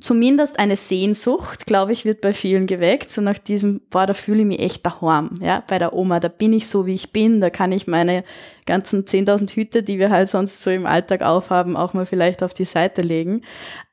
Zumindest 0.00 0.60
eine 0.60 0.76
Sehnsucht, 0.76 1.66
glaube 1.66 1.92
ich, 1.92 2.04
wird 2.04 2.20
bei 2.20 2.32
vielen 2.32 2.68
geweckt. 2.68 3.10
So 3.10 3.20
nach 3.20 3.38
diesem, 3.38 3.80
boah, 3.90 4.06
da 4.06 4.14
fühle 4.14 4.40
ich 4.40 4.46
mich 4.46 4.60
echt 4.60 4.86
daheim, 4.86 5.34
ja, 5.40 5.64
bei 5.66 5.80
der 5.80 5.92
Oma. 5.92 6.20
Da 6.20 6.28
bin 6.28 6.52
ich 6.52 6.68
so, 6.68 6.86
wie 6.86 6.94
ich 6.94 7.10
bin. 7.10 7.40
Da 7.40 7.50
kann 7.50 7.72
ich 7.72 7.88
meine 7.88 8.22
ganzen 8.64 9.06
10.000 9.06 9.56
Hüte, 9.56 9.82
die 9.82 9.98
wir 9.98 10.10
halt 10.10 10.28
sonst 10.28 10.62
so 10.62 10.70
im 10.70 10.86
Alltag 10.86 11.22
aufhaben, 11.22 11.76
auch 11.76 11.94
mal 11.94 12.06
vielleicht 12.06 12.44
auf 12.44 12.54
die 12.54 12.64
Seite 12.64 13.02
legen. 13.02 13.42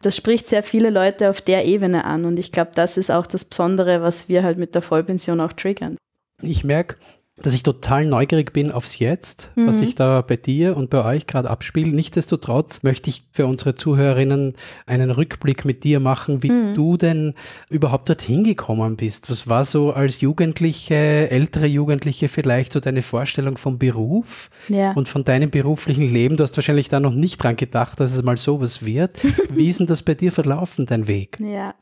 Das 0.04 0.16
spricht 0.16 0.48
sehr 0.48 0.62
viele 0.62 0.92
Leute 0.92 1.30
auf 1.32 1.42
der 1.42 1.66
Ebene 1.66 2.06
an. 2.06 2.26
Und 2.26 2.38
ich 2.38 2.52
glaube, 2.52 2.72
das 2.76 2.98
ist 2.98 3.10
auch 3.10 3.26
das 3.26 3.44
Besondere, 3.44 4.04
was 4.04 4.30
wir 4.30 4.44
halt 4.44 4.60
mit 4.60 4.76
der 4.76 4.84
Vollpension 4.84 5.42
auch 5.42 5.54
triggern. 5.54 5.98
Ich 6.40 6.64
merke, 6.64 6.98
dass 7.42 7.54
ich 7.54 7.64
total 7.64 8.06
neugierig 8.06 8.54
bin 8.54 8.72
aufs 8.72 8.98
Jetzt, 9.00 9.52
was 9.56 9.80
sich 9.80 9.94
da 9.96 10.22
bei 10.22 10.38
dir 10.38 10.78
und 10.78 10.90
bei 10.90 11.04
euch 11.04 11.28
gerade 11.28 11.50
abspielt. 11.50 11.94
Nichtsdestotrotz 11.94 12.82
möchte 12.84 13.10
ich 13.10 13.26
für 13.34 13.46
unsere 13.46 13.76
Zuhörerinnen 13.76 14.54
einen 14.86 15.12
Rückblick 15.12 15.66
mit 15.66 15.84
dir 15.84 16.00
machen, 16.00 16.44
wie 16.44 16.74
du 16.74 16.96
denn 16.96 17.34
überhaupt 17.70 18.08
dorthin 18.08 18.46
gekommen 18.46 18.96
bist. 18.96 19.30
Was 19.30 19.50
war 19.50 19.66
so 19.66 19.92
als 19.92 20.22
Jugendliche, 20.22 20.96
ältere 20.96 21.68
Jugendliche 21.68 22.30
vielleicht 22.30 22.72
so 22.72 22.80
deine 22.80 23.02
Vorstellung 23.02 23.58
vom 23.58 23.80
Beruf 23.80 24.50
Ja. 24.70 24.94
und 24.94 25.10
von 25.10 25.26
deinem 25.26 25.50
beruflichen 25.50 26.10
Leben? 26.14 26.38
Du 26.38 26.44
hast 26.44 26.56
wahrscheinlich 26.56 26.88
da 26.88 27.02
noch 27.02 27.14
nicht 27.14 27.44
dran 27.44 27.58
gedacht, 27.58 28.00
dass 28.00 28.14
es 28.16 28.24
mal 28.24 28.38
sowas 28.38 28.86
wird. 28.86 29.20
Wie 29.54 29.68
ist 29.68 29.82
denn 29.82 29.88
das 29.88 30.04
bei 30.04 30.14
dir 30.14 30.32
verlaufen, 30.32 30.86
dein 30.86 31.08
Weg? 31.08 31.38
Ja. 31.42 31.76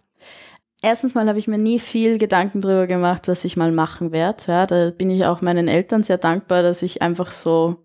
Erstens 0.85 1.15
mal 1.15 1.27
habe 1.29 1.39
ich 1.39 1.47
mir 1.47 1.57
nie 1.57 1.79
viel 1.79 2.17
Gedanken 2.17 2.59
drüber 2.59 2.87
gemacht, 2.87 3.29
was 3.29 3.45
ich 3.45 3.55
mal 3.55 3.71
machen 3.71 4.11
werde. 4.11 4.43
Ja, 4.47 4.67
da 4.67 4.91
bin 4.91 5.09
ich 5.09 5.25
auch 5.25 5.41
meinen 5.41 5.69
Eltern 5.69 6.03
sehr 6.03 6.17
dankbar, 6.17 6.61
dass 6.61 6.81
ich 6.81 7.01
einfach 7.01 7.31
so 7.31 7.77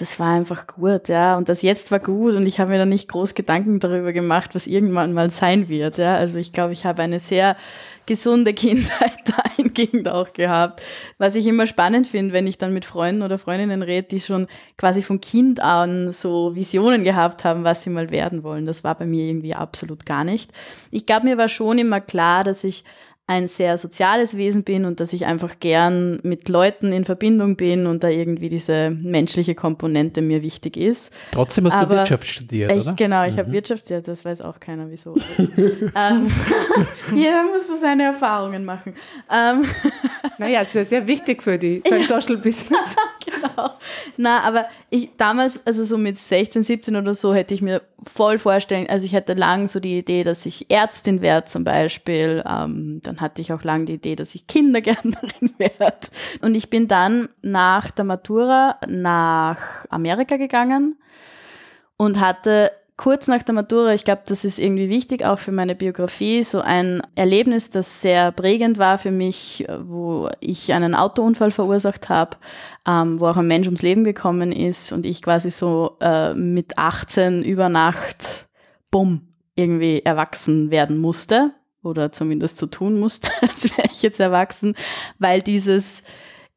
das 0.00 0.20
war 0.20 0.34
einfach 0.34 0.66
gut, 0.66 1.08
ja. 1.08 1.36
Und 1.36 1.48
das 1.48 1.62
jetzt 1.62 1.90
war 1.90 2.00
gut 2.00 2.34
und 2.34 2.46
ich 2.46 2.60
habe 2.60 2.70
mir 2.72 2.78
da 2.78 2.86
nicht 2.86 3.08
groß 3.08 3.34
Gedanken 3.34 3.80
darüber 3.80 4.12
gemacht, 4.12 4.54
was 4.54 4.66
irgendwann 4.66 5.12
mal 5.12 5.30
sein 5.30 5.68
wird, 5.68 5.98
ja. 5.98 6.16
Also 6.16 6.38
ich 6.38 6.52
glaube, 6.52 6.72
ich 6.72 6.84
habe 6.84 7.02
eine 7.02 7.20
sehr 7.20 7.56
gesunde 8.06 8.54
Kindheit 8.54 9.12
dahingehend 9.24 10.08
auch 10.08 10.32
gehabt. 10.32 10.82
Was 11.18 11.34
ich 11.34 11.46
immer 11.46 11.66
spannend 11.66 12.06
finde, 12.06 12.32
wenn 12.32 12.46
ich 12.46 12.58
dann 12.58 12.72
mit 12.72 12.84
Freunden 12.84 13.22
oder 13.22 13.38
Freundinnen 13.38 13.82
rede, 13.82 14.08
die 14.08 14.20
schon 14.20 14.46
quasi 14.76 15.02
von 15.02 15.20
Kind 15.20 15.60
an 15.60 16.12
so 16.12 16.54
Visionen 16.54 17.04
gehabt 17.04 17.44
haben, 17.44 17.64
was 17.64 17.82
sie 17.82 17.90
mal 17.90 18.10
werden 18.10 18.42
wollen. 18.42 18.66
Das 18.66 18.84
war 18.84 18.94
bei 18.94 19.06
mir 19.06 19.24
irgendwie 19.24 19.54
absolut 19.54 20.06
gar 20.06 20.24
nicht. 20.24 20.52
Ich 20.90 21.06
glaube, 21.06 21.26
mir 21.26 21.38
war 21.38 21.48
schon 21.48 21.78
immer 21.78 22.00
klar, 22.00 22.44
dass 22.44 22.64
ich 22.64 22.84
ein 23.28 23.48
sehr 23.48 23.76
soziales 23.76 24.36
Wesen 24.36 24.62
bin 24.62 24.84
und 24.84 25.00
dass 25.00 25.12
ich 25.12 25.26
einfach 25.26 25.58
gern 25.58 26.20
mit 26.22 26.48
Leuten 26.48 26.92
in 26.92 27.02
Verbindung 27.02 27.56
bin 27.56 27.88
und 27.88 28.04
da 28.04 28.08
irgendwie 28.08 28.48
diese 28.48 28.90
menschliche 28.90 29.56
Komponente 29.56 30.22
mir 30.22 30.42
wichtig 30.42 30.76
ist. 30.76 31.12
Trotzdem 31.32 31.66
hast 31.66 31.74
Aber 31.74 31.86
du 31.86 32.00
Wirtschaft 32.00 32.28
studiert, 32.28 32.70
ich, 32.70 32.82
oder? 32.82 32.92
Genau, 32.92 33.26
ich 33.26 33.34
mhm. 33.34 33.38
habe 33.38 33.52
Wirtschaft 33.52 33.84
studiert, 33.84 34.06
das 34.06 34.24
weiß 34.24 34.42
auch 34.42 34.60
keiner 34.60 34.88
wieso. 34.90 35.12
ähm, 35.38 36.28
jeder 37.16 37.42
muss 37.50 37.66
so 37.66 37.76
seine 37.76 38.04
Erfahrungen 38.04 38.64
machen. 38.64 38.94
Ähm, 39.28 39.64
naja, 40.38 40.60
es 40.62 40.72
ist 40.76 40.90
sehr 40.90 41.04
wichtig 41.08 41.42
für, 41.42 41.58
die, 41.58 41.82
für 41.84 41.98
ja. 41.98 42.04
Social 42.06 42.36
Business. 42.36 42.94
genau. 43.24 43.70
Na, 44.16 44.42
aber 44.42 44.66
ich 44.90 45.10
damals, 45.16 45.66
also 45.66 45.82
so 45.82 45.98
mit 45.98 46.16
16, 46.16 46.62
17 46.62 46.94
oder 46.94 47.12
so, 47.12 47.34
hätte 47.34 47.54
ich 47.54 47.62
mir 47.62 47.82
voll 48.04 48.38
vorstellen, 48.38 48.88
also 48.88 49.04
ich 49.04 49.16
hatte 49.16 49.34
lang 49.34 49.66
so 49.66 49.80
die 49.80 49.98
Idee, 49.98 50.22
dass 50.22 50.46
ich 50.46 50.70
Ärztin 50.70 51.22
werde 51.22 51.46
zum 51.46 51.64
Beispiel. 51.64 52.44
Ähm, 52.48 53.00
dann 53.02 53.15
hatte 53.20 53.42
ich 53.42 53.52
auch 53.52 53.62
lange 53.62 53.86
die 53.86 53.94
Idee, 53.94 54.16
dass 54.16 54.34
ich 54.34 54.46
Kindergärtnerin 54.46 55.54
werde. 55.58 56.08
Und 56.40 56.54
ich 56.54 56.70
bin 56.70 56.88
dann 56.88 57.28
nach 57.42 57.90
der 57.90 58.04
Matura 58.04 58.78
nach 58.86 59.86
Amerika 59.90 60.36
gegangen 60.36 60.96
und 61.96 62.20
hatte 62.20 62.70
kurz 62.96 63.26
nach 63.26 63.42
der 63.42 63.54
Matura, 63.54 63.92
ich 63.92 64.04
glaube, 64.04 64.22
das 64.26 64.44
ist 64.44 64.58
irgendwie 64.58 64.88
wichtig 64.88 65.24
auch 65.24 65.38
für 65.38 65.52
meine 65.52 65.74
Biografie, 65.74 66.42
so 66.42 66.60
ein 66.60 67.02
Erlebnis, 67.14 67.70
das 67.70 68.00
sehr 68.00 68.32
prägend 68.32 68.78
war 68.78 68.98
für 68.98 69.10
mich, 69.10 69.66
wo 69.82 70.30
ich 70.40 70.72
einen 70.72 70.94
Autounfall 70.94 71.50
verursacht 71.50 72.08
habe, 72.08 72.38
ähm, 72.88 73.20
wo 73.20 73.26
auch 73.26 73.36
ein 73.36 73.46
Mensch 73.46 73.66
ums 73.66 73.82
Leben 73.82 74.04
gekommen 74.04 74.50
ist 74.52 74.92
und 74.92 75.04
ich 75.04 75.22
quasi 75.22 75.50
so 75.50 75.96
äh, 76.00 76.34
mit 76.34 76.78
18 76.78 77.44
über 77.44 77.68
Nacht, 77.68 78.46
bumm, 78.90 79.28
irgendwie 79.54 80.02
erwachsen 80.02 80.70
werden 80.70 80.98
musste 80.98 81.52
oder 81.86 82.12
zumindest 82.12 82.58
so 82.58 82.66
tun 82.66 83.00
musste, 83.00 83.30
als 83.40 83.64
wäre 83.76 83.88
ich 83.92 84.02
jetzt 84.02 84.20
erwachsen, 84.20 84.74
weil 85.18 85.40
dieses 85.40 86.04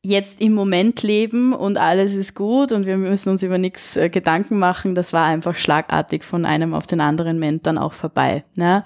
jetzt 0.02 0.40
im 0.40 0.54
Moment 0.54 1.04
leben 1.04 1.54
und 1.54 1.78
alles 1.78 2.16
ist 2.16 2.34
gut 2.34 2.72
und 2.72 2.86
wir 2.86 2.98
müssen 2.98 3.30
uns 3.30 3.44
über 3.44 3.58
nichts 3.58 3.98
äh, 3.98 4.10
Gedanken 4.10 4.58
machen, 4.58 4.96
das 4.96 5.12
war 5.12 5.26
einfach 5.26 5.58
schlagartig 5.58 6.24
von 6.24 6.46
einem 6.46 6.74
auf 6.74 6.88
den 6.88 7.02
anderen 7.02 7.38
Moment 7.38 7.68
dann 7.68 7.78
auch 7.78 7.94
vorbei. 7.94 8.46
Ja? 8.56 8.86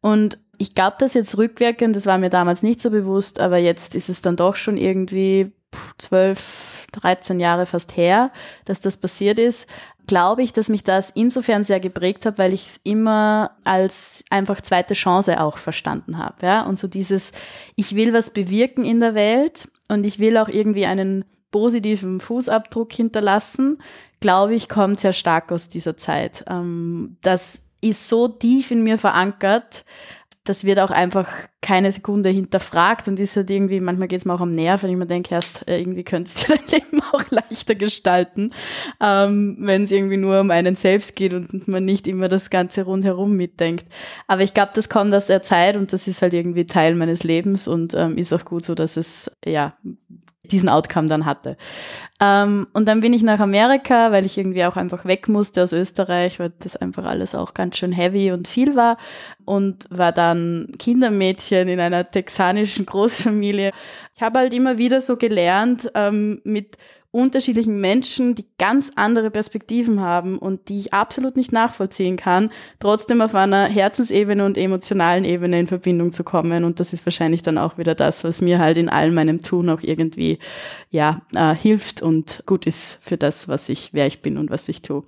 Und 0.00 0.38
ich 0.56 0.74
glaube 0.74 0.96
das 0.98 1.12
jetzt 1.12 1.36
rückwirkend, 1.36 1.94
das 1.94 2.06
war 2.06 2.16
mir 2.16 2.30
damals 2.30 2.62
nicht 2.62 2.80
so 2.80 2.90
bewusst, 2.90 3.38
aber 3.38 3.58
jetzt 3.58 3.94
ist 3.94 4.08
es 4.08 4.22
dann 4.22 4.36
doch 4.36 4.56
schon 4.56 4.78
irgendwie 4.78 5.52
zwölf, 5.98 6.86
13 6.92 7.40
Jahre 7.40 7.66
fast 7.66 7.96
her, 7.96 8.30
dass 8.64 8.80
das 8.80 8.96
passiert 8.96 9.38
ist 9.38 9.68
glaube 10.06 10.42
ich, 10.42 10.52
dass 10.52 10.68
mich 10.68 10.84
das 10.84 11.10
insofern 11.14 11.64
sehr 11.64 11.80
geprägt 11.80 12.26
hat, 12.26 12.38
weil 12.38 12.52
ich 12.52 12.66
es 12.66 12.80
immer 12.84 13.52
als 13.64 14.24
einfach 14.30 14.60
zweite 14.60 14.94
Chance 14.94 15.40
auch 15.40 15.58
verstanden 15.58 16.18
habe. 16.18 16.46
Ja? 16.46 16.62
Und 16.62 16.78
so 16.78 16.88
dieses, 16.88 17.32
ich 17.74 17.94
will 17.94 18.12
was 18.12 18.30
bewirken 18.30 18.84
in 18.84 19.00
der 19.00 19.14
Welt 19.14 19.68
und 19.88 20.04
ich 20.04 20.18
will 20.18 20.36
auch 20.36 20.48
irgendwie 20.48 20.86
einen 20.86 21.24
positiven 21.50 22.20
Fußabdruck 22.20 22.92
hinterlassen, 22.92 23.78
glaube 24.20 24.54
ich, 24.54 24.68
kommt 24.68 25.00
sehr 25.00 25.12
stark 25.12 25.52
aus 25.52 25.68
dieser 25.68 25.96
Zeit. 25.96 26.44
Ähm, 26.48 27.16
das 27.22 27.70
ist 27.80 28.08
so 28.08 28.28
tief 28.28 28.70
in 28.70 28.82
mir 28.82 28.98
verankert, 28.98 29.84
das 30.48 30.64
wird 30.64 30.78
auch 30.78 30.90
einfach 30.90 31.28
keine 31.60 31.90
Sekunde 31.90 32.30
hinterfragt 32.30 33.08
und 33.08 33.18
ist 33.20 33.36
halt 33.36 33.50
irgendwie, 33.50 33.80
manchmal 33.80 34.08
geht 34.08 34.20
es 34.20 34.24
mir 34.24 34.34
auch 34.34 34.40
am 34.40 34.52
Nerv, 34.52 34.82
wenn 34.82 34.90
ich 34.90 34.96
mir 34.96 35.06
denke, 35.06 35.34
erst 35.34 35.68
äh, 35.68 35.78
irgendwie 35.78 36.04
könntest 36.04 36.48
du 36.48 36.54
dein 36.56 36.66
Leben 36.68 37.02
auch 37.12 37.24
leichter 37.30 37.74
gestalten, 37.74 38.52
ähm, 39.00 39.56
wenn 39.60 39.82
es 39.84 39.92
irgendwie 39.92 40.16
nur 40.16 40.40
um 40.40 40.50
einen 40.50 40.76
selbst 40.76 41.16
geht 41.16 41.34
und 41.34 41.68
man 41.68 41.84
nicht 41.84 42.06
immer 42.06 42.28
das 42.28 42.50
Ganze 42.50 42.84
rundherum 42.84 43.36
mitdenkt. 43.36 43.86
Aber 44.26 44.42
ich 44.42 44.54
glaube, 44.54 44.72
das 44.74 44.88
kommt 44.88 45.12
aus 45.12 45.26
der 45.26 45.42
Zeit 45.42 45.76
und 45.76 45.92
das 45.92 46.06
ist 46.06 46.22
halt 46.22 46.34
irgendwie 46.34 46.66
Teil 46.66 46.94
meines 46.94 47.24
Lebens 47.24 47.68
und 47.68 47.94
ähm, 47.94 48.16
ist 48.16 48.32
auch 48.32 48.44
gut 48.44 48.64
so, 48.64 48.74
dass 48.74 48.96
es 48.96 49.30
ja 49.44 49.76
diesen 50.52 50.68
Outcome 50.68 51.08
dann 51.08 51.26
hatte. 51.26 51.56
Ähm, 52.20 52.66
und 52.72 52.86
dann 52.86 53.00
bin 53.00 53.12
ich 53.12 53.22
nach 53.22 53.40
Amerika, 53.40 54.10
weil 54.12 54.24
ich 54.24 54.38
irgendwie 54.38 54.64
auch 54.64 54.76
einfach 54.76 55.04
weg 55.04 55.28
musste 55.28 55.62
aus 55.62 55.72
Österreich, 55.72 56.38
weil 56.38 56.52
das 56.60 56.76
einfach 56.76 57.04
alles 57.04 57.34
auch 57.34 57.54
ganz 57.54 57.76
schön 57.76 57.92
heavy 57.92 58.32
und 58.32 58.48
viel 58.48 58.74
war 58.74 58.96
und 59.44 59.86
war 59.90 60.12
dann 60.12 60.72
Kindermädchen 60.78 61.68
in 61.68 61.80
einer 61.80 62.10
texanischen 62.10 62.86
Großfamilie. 62.86 63.72
Ich 64.14 64.22
habe 64.22 64.38
halt 64.38 64.54
immer 64.54 64.78
wieder 64.78 65.00
so 65.00 65.16
gelernt, 65.16 65.90
ähm, 65.94 66.40
mit 66.44 66.78
unterschiedlichen 67.16 67.80
Menschen, 67.80 68.34
die 68.34 68.44
ganz 68.58 68.92
andere 68.94 69.30
Perspektiven 69.30 70.00
haben 70.00 70.38
und 70.38 70.68
die 70.68 70.78
ich 70.78 70.92
absolut 70.92 71.36
nicht 71.36 71.50
nachvollziehen 71.50 72.16
kann, 72.16 72.50
trotzdem 72.78 73.22
auf 73.22 73.34
einer 73.34 73.64
Herzensebene 73.64 74.44
und 74.44 74.58
emotionalen 74.58 75.24
Ebene 75.24 75.58
in 75.58 75.66
Verbindung 75.66 76.12
zu 76.12 76.24
kommen. 76.24 76.64
Und 76.64 76.78
das 76.78 76.92
ist 76.92 77.06
wahrscheinlich 77.06 77.40
dann 77.40 77.56
auch 77.56 77.78
wieder 77.78 77.94
das, 77.94 78.22
was 78.22 78.42
mir 78.42 78.58
halt 78.58 78.76
in 78.76 78.90
all 78.90 79.10
meinem 79.12 79.40
Tun 79.40 79.70
auch 79.70 79.80
irgendwie 79.80 80.38
ja 80.90 81.22
äh, 81.34 81.54
hilft 81.54 82.02
und 82.02 82.42
gut 82.44 82.66
ist 82.66 83.02
für 83.02 83.16
das, 83.16 83.48
was 83.48 83.70
ich, 83.70 83.94
wer 83.94 84.06
ich 84.06 84.20
bin 84.20 84.36
und 84.36 84.50
was 84.50 84.68
ich 84.68 84.82
tue. 84.82 85.02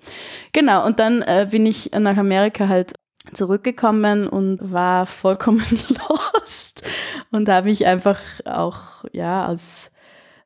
Genau. 0.53 0.87
Und 0.87 1.01
dann 1.01 1.21
äh, 1.21 1.47
bin 1.51 1.67
ich 1.67 1.91
nach 1.93 2.17
Amerika 2.17 2.69
halt 2.69 2.95
zurückgekommen 3.35 4.27
und 4.27 4.73
war 4.73 5.05
vollkommen 5.05 5.63
lost 6.09 6.89
und 7.31 7.51
habe 7.51 7.69
mich 7.69 7.85
einfach 7.85 8.19
auch 8.47 9.05
ja 9.13 9.45
als 9.45 9.93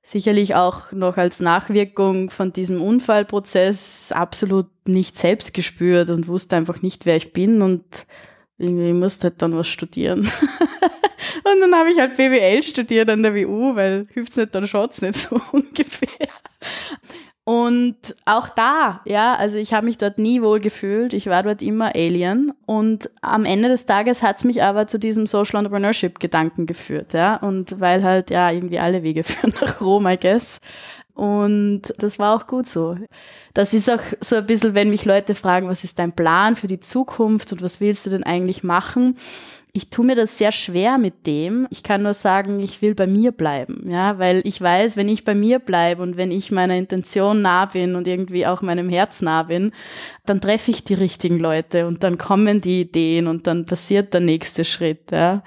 sicherlich 0.02 0.54
auch 0.56 0.92
noch 0.92 1.16
als 1.16 1.40
Nachwirkung 1.40 2.30
von 2.30 2.52
diesem 2.52 2.82
Unfallprozess 2.82 4.12
absolut 4.12 4.66
nicht 4.84 5.16
selbst 5.16 5.54
gespürt 5.54 6.10
und 6.10 6.26
wusste 6.26 6.56
einfach 6.56 6.82
nicht, 6.82 7.06
wer 7.06 7.16
ich 7.16 7.32
bin 7.32 7.62
und 7.62 7.84
irgendwie 8.58 8.92
musste 8.92 9.28
halt 9.28 9.40
dann 9.42 9.56
was 9.56 9.68
studieren. 9.68 10.20
und 11.44 11.60
dann 11.60 11.74
habe 11.74 11.90
ich 11.90 11.98
halt 11.98 12.16
BWL 12.16 12.62
studiert 12.62 13.10
an 13.10 13.22
der 13.22 13.34
WU, 13.34 13.76
weil 13.76 14.06
hilft's 14.12 14.36
nicht, 14.36 14.54
dann 14.54 14.66
schaut's 14.66 15.02
nicht 15.02 15.16
so 15.16 15.40
ungefähr. 15.52 16.28
Und 17.44 17.96
auch 18.24 18.48
da, 18.48 19.00
ja, 19.04 19.34
also 19.34 19.56
ich 19.56 19.74
habe 19.74 19.86
mich 19.86 19.98
dort 19.98 20.18
nie 20.18 20.42
wohl 20.42 20.60
gefühlt. 20.60 21.12
Ich 21.12 21.26
war 21.26 21.42
dort 21.42 21.60
immer 21.60 21.92
Alien. 21.96 22.52
Und 22.66 23.10
am 23.20 23.44
Ende 23.44 23.68
des 23.68 23.84
Tages 23.84 24.22
hat's 24.22 24.44
mich 24.44 24.62
aber 24.62 24.86
zu 24.86 24.98
diesem 24.98 25.26
Social 25.26 25.58
Entrepreneurship-Gedanken 25.58 26.66
geführt, 26.66 27.14
ja. 27.14 27.36
Und 27.36 27.80
weil 27.80 28.04
halt, 28.04 28.30
ja, 28.30 28.50
irgendwie 28.52 28.78
alle 28.78 29.02
Wege 29.02 29.24
führen 29.24 29.52
nach 29.60 29.80
Rom, 29.80 30.06
I 30.06 30.16
guess. 30.16 30.60
Und 31.14 31.82
das 31.98 32.18
war 32.18 32.36
auch 32.36 32.46
gut 32.46 32.66
so. 32.66 32.96
Das 33.54 33.74
ist 33.74 33.90
auch 33.90 34.00
so 34.20 34.36
ein 34.36 34.46
bisschen, 34.46 34.74
wenn 34.74 34.90
mich 34.90 35.04
Leute 35.04 35.34
fragen, 35.34 35.68
was 35.68 35.84
ist 35.84 35.98
dein 35.98 36.12
Plan 36.12 36.56
für 36.56 36.68
die 36.68 36.80
Zukunft 36.80 37.52
und 37.52 37.60
was 37.60 37.80
willst 37.80 38.06
du 38.06 38.10
denn 38.10 38.22
eigentlich 38.22 38.62
machen? 38.62 39.16
Ich 39.74 39.88
tue 39.88 40.04
mir 40.04 40.14
das 40.14 40.36
sehr 40.36 40.52
schwer 40.52 40.98
mit 40.98 41.26
dem. 41.26 41.66
Ich 41.70 41.82
kann 41.82 42.02
nur 42.02 42.12
sagen, 42.12 42.60
ich 42.60 42.82
will 42.82 42.94
bei 42.94 43.06
mir 43.06 43.32
bleiben, 43.32 43.90
ja, 43.90 44.18
weil 44.18 44.42
ich 44.44 44.60
weiß, 44.60 44.98
wenn 44.98 45.08
ich 45.08 45.24
bei 45.24 45.34
mir 45.34 45.60
bleibe 45.60 46.02
und 46.02 46.18
wenn 46.18 46.30
ich 46.30 46.50
meiner 46.50 46.76
Intention 46.76 47.40
nah 47.40 47.64
bin 47.64 47.94
und 47.94 48.06
irgendwie 48.06 48.46
auch 48.46 48.60
meinem 48.60 48.90
Herz 48.90 49.22
nah 49.22 49.44
bin, 49.44 49.72
dann 50.24 50.40
treffe 50.40 50.70
ich 50.70 50.84
die 50.84 50.94
richtigen 50.94 51.40
Leute 51.40 51.88
und 51.88 52.04
dann 52.04 52.16
kommen 52.16 52.60
die 52.60 52.82
Ideen 52.82 53.26
und 53.26 53.48
dann 53.48 53.66
passiert 53.66 54.14
der 54.14 54.20
nächste 54.20 54.64
Schritt, 54.64 55.10
ja. 55.10 55.42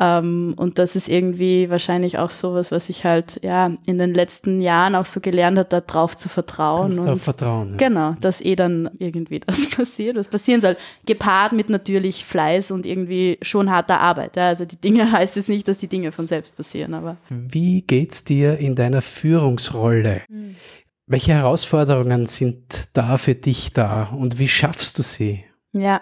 Ähm, 0.00 0.54
und 0.56 0.78
das 0.78 0.96
ist 0.96 1.08
irgendwie 1.08 1.68
wahrscheinlich 1.68 2.16
auch 2.16 2.30
sowas, 2.30 2.72
was 2.72 2.88
ich 2.88 3.04
halt, 3.04 3.38
ja, 3.42 3.70
in 3.86 3.98
den 3.98 4.14
letzten 4.14 4.62
Jahren 4.62 4.94
auch 4.94 5.04
so 5.04 5.20
gelernt 5.20 5.58
habe, 5.58 5.68
darauf 5.68 6.16
zu 6.16 6.30
vertrauen. 6.30 6.94
Kannst 6.94 7.00
und 7.00 7.18
vertrauen. 7.18 7.70
Ja. 7.72 7.76
Genau, 7.76 8.14
dass 8.20 8.40
eh 8.40 8.56
dann 8.56 8.88
irgendwie 8.98 9.40
das 9.46 9.68
passiert, 9.68 10.16
was 10.16 10.28
passieren 10.28 10.62
soll. 10.62 10.78
Gepaart 11.04 11.52
mit 11.52 11.68
natürlich 11.68 12.24
Fleiß 12.24 12.70
und 12.70 12.86
irgendwie 12.86 13.38
schon 13.42 13.70
harter 13.70 14.00
Arbeit. 14.00 14.36
Ja. 14.36 14.48
Also 14.48 14.64
die 14.64 14.80
Dinge 14.80 15.12
heißt 15.12 15.36
jetzt 15.36 15.50
nicht, 15.50 15.68
dass 15.68 15.76
die 15.76 15.88
Dinge 15.88 16.12
von 16.12 16.26
selbst 16.26 16.56
passieren, 16.56 16.94
aber. 16.94 17.18
Wie 17.28 17.82
geht's 17.82 18.24
dir 18.24 18.56
in 18.56 18.74
deiner 18.74 19.02
Führungsrolle? 19.02 20.22
Mhm. 20.30 20.56
Welche 21.06 21.32
Herausforderungen 21.32 22.26
sind 22.26 22.88
da 22.94 23.16
für 23.18 23.34
dich 23.34 23.72
da 23.72 24.04
und 24.04 24.38
wie 24.38 24.48
schaffst 24.48 24.98
du 24.98 25.02
sie? 25.02 25.44
Ja, 25.72 26.00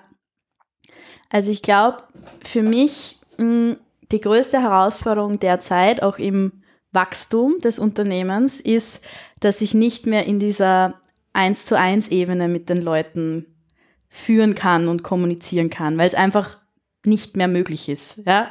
also 1.32 1.50
ich 1.50 1.62
glaube, 1.62 2.02
für 2.44 2.62
mich 2.62 3.18
mh, 3.38 3.44
hm, 3.44 3.76
die 4.12 4.21
größte 4.21 4.61
Herausforderung 4.61 5.40
derzeit, 5.40 6.02
auch 6.02 6.18
im 6.18 6.62
Wachstum 6.92 7.59
des 7.61 7.78
Unternehmens, 7.78 8.61
ist, 8.61 9.06
dass 9.40 9.62
ich 9.62 9.73
nicht 9.73 10.06
mehr 10.06 10.26
in 10.26 10.38
dieser 10.38 11.00
1 11.32 11.64
zu 11.64 11.78
1 11.78 12.09
Ebene 12.09 12.49
mit 12.49 12.68
den 12.68 12.82
Leuten 12.82 13.47
führen 14.11 14.54
kann 14.54 14.88
und 14.88 15.02
kommunizieren 15.02 15.71
kann, 15.71 15.99
weil 15.99 16.06
es 16.06 16.14
einfach 16.14 16.59
nicht 17.06 17.38
mehr 17.38 17.49
möglich 17.49 17.88
ist. 17.88 18.23
Ja? 18.26 18.50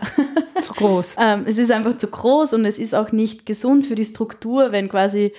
Zu 0.60 0.74
groß. 0.74 1.16
ähm, 1.20 1.46
es 1.46 1.60
ist 1.60 1.70
einfach 1.70 1.96
zu 1.96 2.08
groß 2.08 2.56
und 2.56 2.66
es 2.66 2.80
ist 2.80 2.96
auch 2.96 3.12
nicht 3.12 3.46
gesund 3.46 3.86
für 3.86 3.96
die 3.96 4.04
Struktur, 4.04 4.72
wenn 4.72 4.90
quasi 4.90 5.34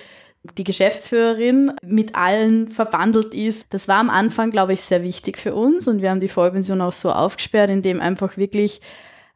die 0.57 0.63
Geschäftsführerin 0.63 1.71
mit 1.81 2.15
allen 2.15 2.69
verbandelt 2.69 3.33
ist. 3.33 3.73
Das 3.73 3.87
war 3.87 3.97
am 3.97 4.09
Anfang, 4.09 4.51
glaube 4.51 4.73
ich, 4.73 4.81
sehr 4.81 5.03
wichtig 5.03 5.37
für 5.37 5.55
uns 5.55 5.87
und 5.87 6.01
wir 6.01 6.09
haben 6.09 6.19
die 6.19 6.27
Vollpension 6.27 6.81
auch 6.81 6.91
so 6.91 7.11
aufgesperrt, 7.11 7.69
indem 7.69 8.01
einfach 8.01 8.35
wirklich 8.37 8.81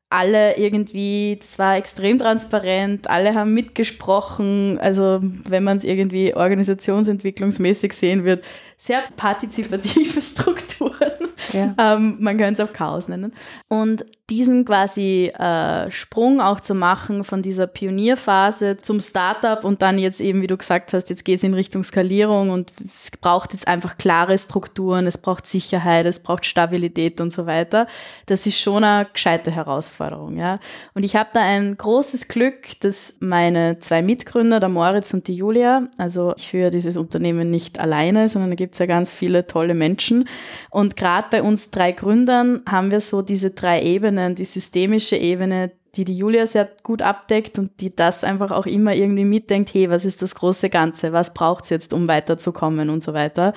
alle 0.10 0.58
irgendwie, 0.58 1.38
das 1.40 1.60
war 1.60 1.76
extrem 1.76 2.20
transparent, 2.20 3.10
alle 3.10 3.36
haben 3.36 3.54
mitgesprochen. 3.54 4.80
Also 4.80 5.20
wenn 5.22 5.64
man 5.64 5.78
es 5.78 5.84
irgendwie 5.84 6.34
organisationsentwicklungsmäßig 6.34 7.94
sehen 7.94 8.24
wird, 8.24 8.46
sehr 8.78 9.04
partizipative 9.18 10.22
Strukturen. 10.22 11.12
Ja. 11.52 11.76
ähm, 11.78 12.18
man 12.20 12.38
könnte 12.38 12.62
es 12.62 12.70
auch 12.70 12.74
Chaos 12.74 13.10
nennen. 13.10 13.34
Und 13.68 14.06
diesen 14.30 14.66
quasi 14.66 15.32
äh, 15.40 15.90
Sprung 15.90 16.42
auch 16.42 16.60
zu 16.60 16.76
machen 16.76 17.24
von 17.24 17.42
dieser 17.42 17.66
Pionierphase 17.66 18.76
zum 18.76 19.00
Startup 19.00 19.64
und 19.64 19.82
dann 19.82 19.98
jetzt 19.98 20.20
eben, 20.20 20.42
wie 20.42 20.48
du 20.48 20.58
gesagt 20.58 20.92
hast, 20.92 21.10
jetzt 21.10 21.24
geht 21.24 21.38
es 21.38 21.44
in 21.44 21.54
Richtung 21.54 21.82
Skalierung 21.82 22.50
und 22.50 22.74
es 22.84 23.12
braucht 23.22 23.54
jetzt 23.54 23.70
einfach 23.70 23.98
klare 23.98 24.38
Strukturen, 24.38 25.08
es 25.08 25.18
braucht 25.18 25.48
Sicherheit, 25.48 26.06
es 26.06 26.20
braucht 26.20 26.46
Stabilität 26.46 27.22
und 27.22 27.32
so 27.32 27.46
weiter. 27.46 27.88
Das 28.26 28.46
ist 28.46 28.60
schon 28.60 28.84
eine 28.84 29.08
gescheite 29.14 29.50
Herausforderung, 29.50 30.36
ja. 30.36 30.60
Und 30.94 31.04
ich 31.04 31.16
habe 31.16 31.30
da 31.32 31.40
ein 31.40 31.78
großes 31.78 32.28
Glück, 32.28 32.78
dass 32.82 33.20
meine 33.22 33.80
zwei 33.80 34.02
Mitgründer, 34.02 34.60
der 34.60 34.68
Moritz 34.68 35.14
und 35.14 35.30
die 35.30 35.36
Julia, 35.36 35.88
also 35.98 36.34
ich 36.36 36.50
führe 36.50 36.70
dieses 36.70 36.98
Unternehmen 36.98 37.50
nicht 37.50 37.80
alleine, 37.80 38.28
sondern 38.28 38.52
da 38.52 38.56
gibt 38.56 38.74
es 38.74 38.80
ja 38.80 38.88
ganz 38.88 39.14
viele 39.14 39.48
tolle 39.48 39.74
Menschen. 39.74 40.28
Und 40.70 40.98
gerade 40.98 41.28
bei 41.32 41.42
uns 41.42 41.72
drei 41.72 41.94
Gründern 41.94 42.62
haben 42.68 42.92
wir 42.92 43.00
so 43.00 43.22
diese 43.22 43.52
drei 43.52 43.82
Ebenen, 43.82 44.17
die 44.36 44.46
systemische 44.46 45.16
Ebene, 45.16 45.72
die 45.96 46.06
die 46.06 46.18
Julia 46.18 46.46
sehr 46.46 46.70
gut 46.84 47.02
abdeckt 47.02 47.58
und 47.58 47.82
die 47.82 47.96
das 47.96 48.24
einfach 48.24 48.52
auch 48.52 48.66
immer 48.66 48.94
irgendwie 48.94 49.26
mitdenkt, 49.26 49.74
hey, 49.74 49.90
was 49.90 50.06
ist 50.06 50.22
das 50.22 50.36
große 50.36 50.70
Ganze, 50.70 51.14
was 51.14 51.34
braucht 51.34 51.64
es 51.66 51.70
jetzt, 51.72 51.94
um 51.94 52.08
weiterzukommen 52.08 52.90
und 52.90 53.02
so 53.02 53.14
weiter. 53.14 53.54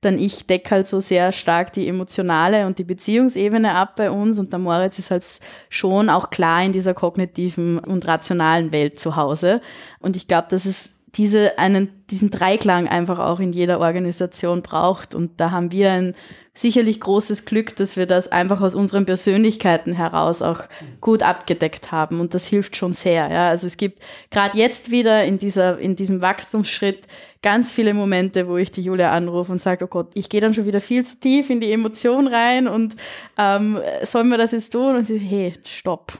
Dann 0.00 0.18
ich 0.18 0.46
decke 0.46 0.70
halt 0.70 0.86
so 0.86 1.00
sehr 1.00 1.32
stark 1.32 1.72
die 1.72 1.88
emotionale 1.88 2.66
und 2.66 2.78
die 2.78 2.84
Beziehungsebene 2.84 3.74
ab 3.74 3.96
bei 3.96 4.10
uns 4.10 4.38
und 4.38 4.52
der 4.52 4.60
Moritz 4.60 4.98
ist 4.98 5.10
halt 5.10 5.24
schon 5.68 6.08
auch 6.08 6.30
klar 6.30 6.64
in 6.64 6.72
dieser 6.72 6.94
kognitiven 6.94 7.78
und 7.78 8.06
rationalen 8.06 8.72
Welt 8.72 8.98
zu 8.98 9.16
Hause. 9.16 9.60
Und 9.98 10.16
ich 10.16 10.26
glaube, 10.26 10.48
dass 10.48 10.64
es 10.64 11.00
diese 11.14 11.58
einen, 11.58 11.88
diesen 12.10 12.30
Dreiklang 12.30 12.88
einfach 12.88 13.18
auch 13.18 13.40
in 13.40 13.52
jeder 13.52 13.80
Organisation 13.80 14.62
braucht. 14.62 15.14
Und 15.14 15.40
da 15.40 15.50
haben 15.50 15.72
wir 15.72 15.90
ein 15.90 16.14
sicherlich 16.60 17.00
großes 17.00 17.44
Glück, 17.44 17.76
dass 17.76 17.96
wir 17.96 18.06
das 18.06 18.30
einfach 18.30 18.60
aus 18.60 18.74
unseren 18.74 19.06
Persönlichkeiten 19.06 19.92
heraus 19.92 20.42
auch 20.42 20.62
gut 21.00 21.22
abgedeckt 21.22 21.92
haben. 21.92 22.20
Und 22.20 22.34
das 22.34 22.46
hilft 22.46 22.76
schon 22.76 22.92
sehr. 22.92 23.30
Ja. 23.30 23.48
Also 23.50 23.66
es 23.66 23.76
gibt 23.76 24.02
gerade 24.30 24.58
jetzt 24.58 24.90
wieder 24.90 25.24
in, 25.24 25.38
dieser, 25.38 25.78
in 25.78 25.96
diesem 25.96 26.20
Wachstumsschritt 26.20 27.06
ganz 27.42 27.72
viele 27.72 27.94
Momente, 27.94 28.48
wo 28.48 28.56
ich 28.56 28.70
die 28.70 28.82
Julia 28.82 29.12
anrufe 29.12 29.52
und 29.52 29.60
sage, 29.60 29.84
oh 29.84 29.88
Gott, 29.88 30.10
ich 30.14 30.28
gehe 30.28 30.40
dann 30.40 30.54
schon 30.54 30.66
wieder 30.66 30.80
viel 30.80 31.04
zu 31.04 31.18
tief 31.20 31.48
in 31.50 31.60
die 31.60 31.72
Emotion 31.72 32.26
rein 32.26 32.68
und 32.68 32.96
ähm, 33.38 33.80
sollen 34.02 34.28
wir 34.28 34.38
das 34.38 34.52
jetzt 34.52 34.70
tun? 34.70 34.96
Und 34.96 35.06
sie, 35.06 35.18
hey, 35.18 35.54
stopp 35.66 36.18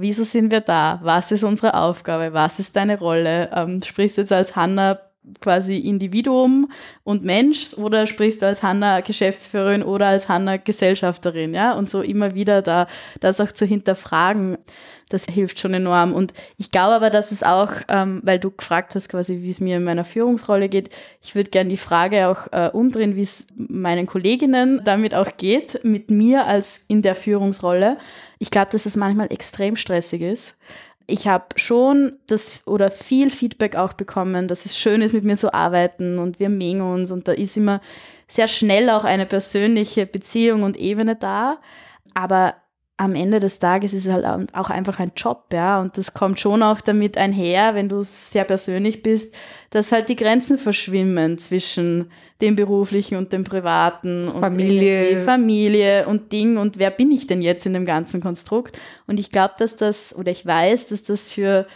Wieso 0.00 0.22
sind 0.22 0.52
wir 0.52 0.60
da? 0.60 1.00
Was 1.02 1.32
ist 1.32 1.42
unsere 1.42 1.74
Aufgabe? 1.74 2.32
Was 2.32 2.60
ist 2.60 2.76
deine 2.76 3.00
Rolle? 3.00 3.50
Ähm, 3.52 3.82
sprichst 3.82 4.16
du 4.16 4.20
jetzt 4.20 4.32
als 4.32 4.54
Hanna 4.54 5.00
quasi 5.40 5.78
Individuum 5.78 6.70
und 7.04 7.24
Mensch 7.24 7.74
oder 7.74 8.06
sprichst 8.06 8.42
du 8.42 8.46
als 8.46 8.62
Hanna 8.62 9.00
Geschäftsführerin 9.00 9.82
oder 9.82 10.06
als 10.06 10.28
Hanna 10.28 10.56
Gesellschafterin, 10.56 11.54
ja? 11.54 11.74
Und 11.74 11.88
so 11.88 12.02
immer 12.02 12.34
wieder 12.34 12.62
da 12.62 12.86
das 13.20 13.40
auch 13.40 13.52
zu 13.52 13.66
hinterfragen, 13.66 14.58
das 15.08 15.24
hilft 15.26 15.58
schon 15.58 15.74
enorm. 15.74 16.12
Und 16.12 16.32
ich 16.56 16.70
glaube 16.70 16.94
aber, 16.94 17.10
dass 17.10 17.32
es 17.32 17.42
auch, 17.42 17.72
ähm, 17.88 18.20
weil 18.24 18.38
du 18.38 18.50
gefragt 18.50 18.94
hast 18.94 19.08
quasi, 19.08 19.42
wie 19.42 19.50
es 19.50 19.60
mir 19.60 19.76
in 19.76 19.84
meiner 19.84 20.04
Führungsrolle 20.04 20.68
geht, 20.68 20.90
ich 21.22 21.34
würde 21.34 21.50
gerne 21.50 21.70
die 21.70 21.76
Frage 21.76 22.28
auch 22.28 22.52
äh, 22.52 22.70
umdrehen, 22.70 23.16
wie 23.16 23.22
es 23.22 23.46
meinen 23.56 24.06
Kolleginnen 24.06 24.82
damit 24.84 25.14
auch 25.14 25.36
geht, 25.36 25.82
mit 25.84 26.10
mir 26.10 26.46
als 26.46 26.84
in 26.88 27.02
der 27.02 27.14
Führungsrolle. 27.14 27.96
Ich 28.38 28.50
glaube, 28.50 28.70
dass 28.70 28.86
es 28.86 28.96
manchmal 28.96 29.32
extrem 29.32 29.76
stressig 29.76 30.22
ist. 30.22 30.56
Ich 31.10 31.26
habe 31.26 31.46
schon 31.56 32.18
das 32.26 32.66
oder 32.66 32.90
viel 32.90 33.30
Feedback 33.30 33.76
auch 33.76 33.94
bekommen, 33.94 34.46
dass 34.46 34.66
es 34.66 34.78
schön 34.78 35.00
ist, 35.00 35.14
mit 35.14 35.24
mir 35.24 35.38
zu 35.38 35.54
arbeiten 35.54 36.18
und 36.18 36.38
wir 36.38 36.50
mengen 36.50 36.82
uns 36.82 37.10
und 37.10 37.26
da 37.26 37.32
ist 37.32 37.56
immer 37.56 37.80
sehr 38.26 38.46
schnell 38.46 38.90
auch 38.90 39.04
eine 39.04 39.24
persönliche 39.24 40.04
Beziehung 40.04 40.64
und 40.64 40.76
Ebene 40.76 41.16
da. 41.16 41.60
Aber 42.12 42.56
am 42.98 43.14
Ende 43.14 43.38
des 43.38 43.60
Tages 43.60 43.94
ist 43.94 44.06
es 44.06 44.12
halt 44.12 44.26
auch 44.52 44.70
einfach 44.70 44.98
ein 44.98 45.12
Job, 45.16 45.44
ja. 45.52 45.80
Und 45.80 45.96
das 45.96 46.14
kommt 46.14 46.40
schon 46.40 46.62
auch 46.62 46.80
damit 46.80 47.16
einher, 47.16 47.74
wenn 47.74 47.88
du 47.88 48.02
sehr 48.02 48.44
persönlich 48.44 49.02
bist, 49.02 49.34
dass 49.70 49.92
halt 49.92 50.08
die 50.08 50.16
Grenzen 50.16 50.58
verschwimmen 50.58 51.38
zwischen 51.38 52.10
dem 52.40 52.56
beruflichen 52.56 53.16
und 53.16 53.32
dem 53.32 53.44
privaten 53.44 54.30
Familie. 54.30 55.18
und 55.18 55.24
Familie 55.24 56.06
und 56.06 56.32
Ding 56.32 56.56
und 56.56 56.78
wer 56.78 56.90
bin 56.90 57.10
ich 57.10 57.26
denn 57.26 57.40
jetzt 57.40 57.66
in 57.66 57.72
dem 57.72 57.84
ganzen 57.84 58.20
Konstrukt? 58.20 58.78
Und 59.06 59.20
ich 59.20 59.30
glaube, 59.30 59.54
dass 59.58 59.76
das, 59.76 60.16
oder 60.16 60.32
ich 60.32 60.44
weiß, 60.44 60.88
dass 60.88 61.04
das 61.04 61.28
für 61.28 61.66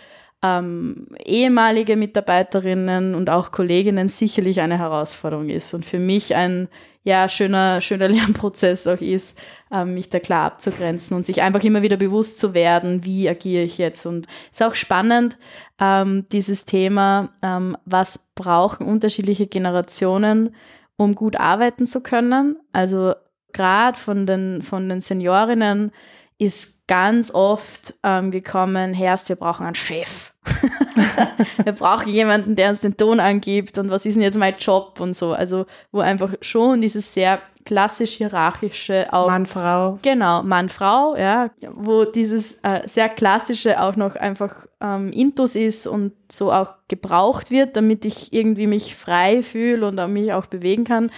ähm, 0.42 1.06
ehemalige 1.24 1.96
Mitarbeiterinnen 1.96 3.14
und 3.14 3.30
auch 3.30 3.52
Kolleginnen 3.52 4.08
sicherlich 4.08 4.60
eine 4.60 4.78
Herausforderung 4.78 5.48
ist 5.48 5.72
und 5.72 5.84
für 5.84 6.00
mich 6.00 6.34
ein 6.34 6.68
ja, 7.04 7.28
schöner, 7.28 7.80
schöner 7.80 8.08
Lernprozess 8.10 8.86
auch 8.86 9.00
ist, 9.00 9.40
ähm, 9.72 9.94
mich 9.94 10.10
da 10.10 10.20
klar 10.20 10.46
abzugrenzen 10.46 11.16
und 11.16 11.24
sich 11.24 11.42
einfach 11.42 11.62
immer 11.62 11.82
wieder 11.82 11.96
bewusst 11.96 12.38
zu 12.38 12.54
werden, 12.54 13.04
wie 13.04 13.28
agiere 13.28 13.64
ich 13.64 13.78
jetzt. 13.78 14.06
Und 14.06 14.26
es 14.50 14.60
ist 14.60 14.66
auch 14.66 14.74
spannend, 14.74 15.36
ähm, 15.80 16.26
dieses 16.32 16.64
Thema, 16.64 17.30
ähm, 17.42 17.76
was 17.84 18.30
brauchen 18.34 18.86
unterschiedliche 18.86 19.46
Generationen, 19.46 20.54
um 20.96 21.14
gut 21.14 21.36
arbeiten 21.36 21.86
zu 21.86 22.02
können. 22.02 22.56
Also 22.72 23.14
gerade 23.52 23.98
von 23.98 24.26
den, 24.26 24.62
von 24.62 24.88
den 24.88 25.00
Seniorinnen 25.00 25.92
ist 26.42 26.86
ganz 26.88 27.32
oft 27.32 27.94
ähm, 28.02 28.30
gekommen, 28.30 28.92
Herrst, 28.94 29.28
wir 29.28 29.36
brauchen 29.36 29.64
einen 29.64 29.74
Chef. 29.74 30.32
wir 31.64 31.72
brauchen 31.72 32.08
jemanden, 32.08 32.56
der 32.56 32.70
uns 32.70 32.80
den 32.80 32.96
Ton 32.96 33.20
angibt 33.20 33.78
und 33.78 33.90
was 33.90 34.04
ist 34.04 34.14
denn 34.14 34.22
jetzt 34.22 34.38
mein 34.38 34.56
Job 34.58 34.98
und 34.98 35.14
so. 35.14 35.32
Also 35.32 35.66
wo 35.92 36.00
einfach 36.00 36.34
schon 36.40 36.80
dieses 36.80 37.14
sehr 37.14 37.40
klassisch 37.64 38.14
hierarchische 38.14 39.12
auch 39.12 39.28
Mann 39.28 39.46
Frau 39.46 39.98
genau 40.02 40.42
Mann 40.42 40.68
Frau 40.68 41.14
ja 41.14 41.50
wo 41.70 42.04
dieses 42.04 42.58
äh, 42.64 42.82
sehr 42.86 43.08
klassische 43.08 43.80
auch 43.80 43.94
noch 43.94 44.16
einfach 44.16 44.66
ähm, 44.80 45.12
Intus 45.12 45.54
ist 45.54 45.86
und 45.86 46.12
so 46.28 46.52
auch 46.52 46.74
gebraucht 46.88 47.52
wird 47.52 47.76
damit 47.76 48.04
ich 48.04 48.32
irgendwie 48.32 48.66
mich 48.66 48.96
frei 48.96 49.44
fühle 49.44 49.86
und 49.86 50.12
mich 50.12 50.32
auch 50.32 50.46
bewegen 50.46 50.82
kann 50.82 51.12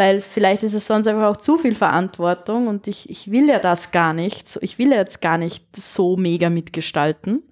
weil 0.00 0.22
vielleicht 0.22 0.62
ist 0.62 0.72
es 0.72 0.86
sonst 0.86 1.06
einfach 1.08 1.28
auch 1.28 1.36
zu 1.36 1.58
viel 1.58 1.74
Verantwortung 1.74 2.68
und 2.68 2.86
ich, 2.86 3.10
ich 3.10 3.30
will 3.30 3.46
ja 3.46 3.58
das 3.58 3.92
gar 3.92 4.14
nicht. 4.14 4.58
Ich 4.62 4.78
will 4.78 4.92
ja 4.92 4.96
jetzt 4.96 5.20
gar 5.20 5.36
nicht 5.36 5.76
so 5.76 6.16
mega 6.16 6.48
mitgestalten. 6.48 7.42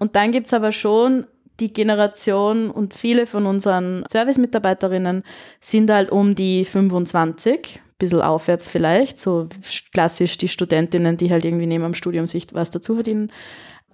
Und 0.00 0.16
dann 0.16 0.32
gibt 0.32 0.48
es 0.48 0.52
aber 0.52 0.72
schon 0.72 1.28
die 1.60 1.72
Generation 1.72 2.72
und 2.72 2.92
viele 2.92 3.24
von 3.24 3.46
unseren 3.46 4.04
Service-Mitarbeiterinnen 4.10 5.22
sind 5.60 5.88
halt 5.88 6.10
um 6.10 6.34
die 6.34 6.64
25, 6.64 7.78
bisschen 7.98 8.20
aufwärts 8.20 8.66
vielleicht, 8.66 9.20
so 9.20 9.48
klassisch 9.92 10.38
die 10.38 10.48
Studentinnen, 10.48 11.16
die 11.16 11.30
halt 11.30 11.44
irgendwie 11.44 11.66
neben 11.66 11.84
dem 11.84 11.94
Studium 11.94 12.26
sich 12.26 12.48
was 12.52 12.72
dazu 12.72 12.94
verdienen. 12.94 13.30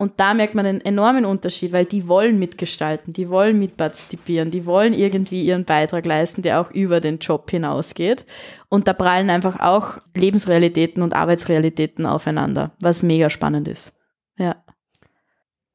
Und 0.02 0.18
da 0.18 0.34
merkt 0.34 0.56
man 0.56 0.66
einen 0.66 0.80
enormen 0.80 1.24
Unterschied, 1.24 1.70
weil 1.70 1.84
die 1.84 2.08
wollen 2.08 2.36
mitgestalten, 2.36 3.12
die 3.12 3.28
wollen 3.28 3.56
mitpartizipieren, 3.60 4.50
die 4.50 4.66
wollen 4.66 4.94
irgendwie 4.94 5.44
ihren 5.44 5.64
Beitrag 5.64 6.04
leisten, 6.06 6.42
der 6.42 6.60
auch 6.60 6.72
über 6.72 7.00
den 7.00 7.18
Job 7.18 7.48
hinausgeht. 7.48 8.26
Und 8.68 8.88
da 8.88 8.94
prallen 8.94 9.30
einfach 9.30 9.60
auch 9.60 9.98
Lebensrealitäten 10.16 11.04
und 11.04 11.14
Arbeitsrealitäten 11.14 12.04
aufeinander, 12.04 12.72
was 12.80 13.04
mega 13.04 13.30
spannend 13.30 13.68
ist. 13.68 13.96
Ja. 14.36 14.56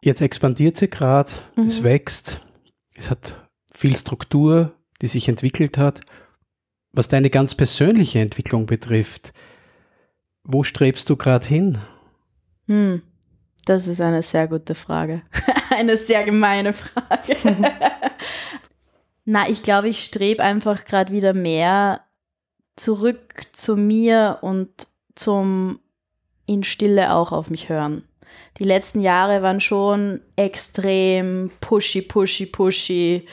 Jetzt 0.01 0.19
expandiert 0.19 0.75
sie 0.75 0.89
gerade, 0.89 1.31
mhm. 1.55 1.67
es 1.67 1.83
wächst, 1.85 2.41
es 2.97 3.09
hat 3.09 3.47
viel 3.73 3.95
Struktur, 3.95 4.73
die 5.01 5.07
sich 5.07 5.29
entwickelt 5.29 5.77
hat. 5.77 6.01
Was 6.91 7.07
deine 7.07 7.29
ganz 7.29 7.55
persönliche 7.55 8.19
Entwicklung 8.19 8.65
betrifft, 8.65 9.31
wo 10.43 10.63
strebst 10.63 11.09
du 11.09 11.15
gerade 11.15 11.45
hin? 11.45 11.77
Hm. 12.65 13.03
Das 13.67 13.85
ist 13.85 13.99
eine 13.99 14.23
sehr 14.23 14.47
gute 14.47 14.75
Frage. 14.75 15.23
eine 15.71 15.97
sehr 15.97 16.23
gemeine 16.23 16.71
Frage. 16.71 17.35
Na, 19.25 19.49
ich 19.49 19.61
glaube, 19.61 19.89
ich 19.89 20.05
strebe 20.05 20.41
einfach 20.41 20.85
gerade 20.85 21.11
wieder 21.11 21.33
mehr 21.33 21.99
zurück 22.77 23.43
zu 23.51 23.75
mir 23.75 24.37
und 24.41 24.87
zum 25.15 25.81
in 26.45 26.63
Stille 26.63 27.13
auch 27.13 27.33
auf 27.33 27.49
mich 27.49 27.67
hören. 27.67 28.03
Die 28.57 28.63
letzten 28.63 29.01
Jahre 29.01 29.41
waren 29.41 29.59
schon 29.59 30.21
extrem 30.37 31.51
pushy, 31.59 32.03
pushy, 32.03 32.45
pushy 32.45 33.27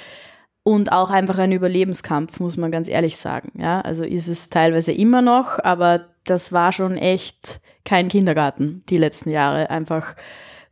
und 0.64 0.90
auch 0.90 1.11
einfach 1.11 1.38
ein 1.38 1.53
Überlebenskampf, 1.53 2.40
muss 2.40 2.57
man 2.57 2.72
ganz 2.72 2.88
ehrlich 2.88 3.18
sagen. 3.18 3.53
Ja, 3.57 3.83
also 3.83 4.03
ist 4.03 4.27
es 4.27 4.48
teilweise 4.48 4.92
immer 4.92 5.22
noch, 5.22 5.59
aber 5.62 6.07
das 6.24 6.53
war 6.53 6.72
schon 6.72 6.96
echt 6.96 7.61
kein 7.85 8.09
Kindergarten 8.09 8.83
die 8.88 8.96
letzten 8.96 9.31
Jahre. 9.31 9.68
Einfach 9.68 10.16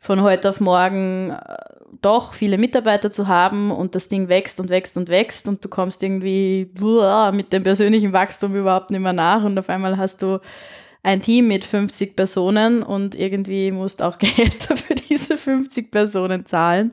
von 0.01 0.23
heute 0.23 0.49
auf 0.49 0.61
morgen 0.61 1.31
äh, 1.31 1.55
doch 2.01 2.33
viele 2.33 2.57
Mitarbeiter 2.57 3.11
zu 3.11 3.29
haben 3.29 3.71
und 3.71 3.95
das 3.95 4.09
Ding 4.09 4.29
wächst 4.29 4.59
und 4.61 4.71
wächst 4.71 4.97
und 4.97 5.11
wächst 5.11 5.47
und 5.47 5.63
du 5.63 5.69
kommst 5.69 6.03
irgendwie 6.03 6.71
mit 7.33 7.53
dem 7.53 7.63
persönlichen 7.63 8.15
Wachstum 8.15 8.57
überhaupt 8.57 8.91
nicht 8.91 9.01
mehr 9.01 9.13
nach 9.13 9.45
und 9.45 9.59
auf 9.59 9.69
einmal 9.69 9.99
hast 9.99 10.23
du 10.23 10.41
ein 11.03 11.21
Team 11.21 11.49
mit 11.49 11.67
50 11.67 12.17
Personen 12.17 12.83
und 12.83 13.15
irgendwie 13.15 13.73
musst 13.73 14.01
auch 14.01 14.19
Gehälter 14.19 14.77
für 14.77 14.95
diese 14.95 15.37
50 15.37 15.91
Personen 15.91 16.47
zahlen. 16.47 16.93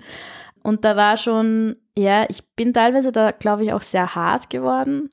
Und 0.63 0.85
da 0.85 0.95
war 0.95 1.17
schon, 1.17 1.75
ja, 1.97 2.25
ich 2.29 2.43
bin 2.55 2.73
teilweise 2.73 3.11
da, 3.11 3.31
glaube 3.31 3.63
ich, 3.63 3.73
auch 3.73 3.81
sehr 3.81 4.15
hart 4.15 4.49
geworden. 4.49 5.11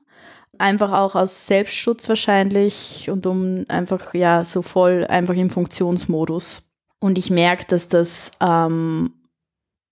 Einfach 0.57 0.91
auch 0.91 1.15
aus 1.15 1.47
Selbstschutz 1.47 2.09
wahrscheinlich 2.09 3.09
und 3.09 3.27
um 3.27 3.65
einfach, 3.67 4.13
ja, 4.13 4.43
so 4.43 4.61
voll 4.61 5.05
einfach 5.07 5.35
im 5.35 5.49
Funktionsmodus. 5.49 6.63
Und 6.99 7.17
ich 7.17 7.29
merke, 7.29 7.65
dass 7.67 7.89
das 7.89 8.31
ähm, 8.41 9.13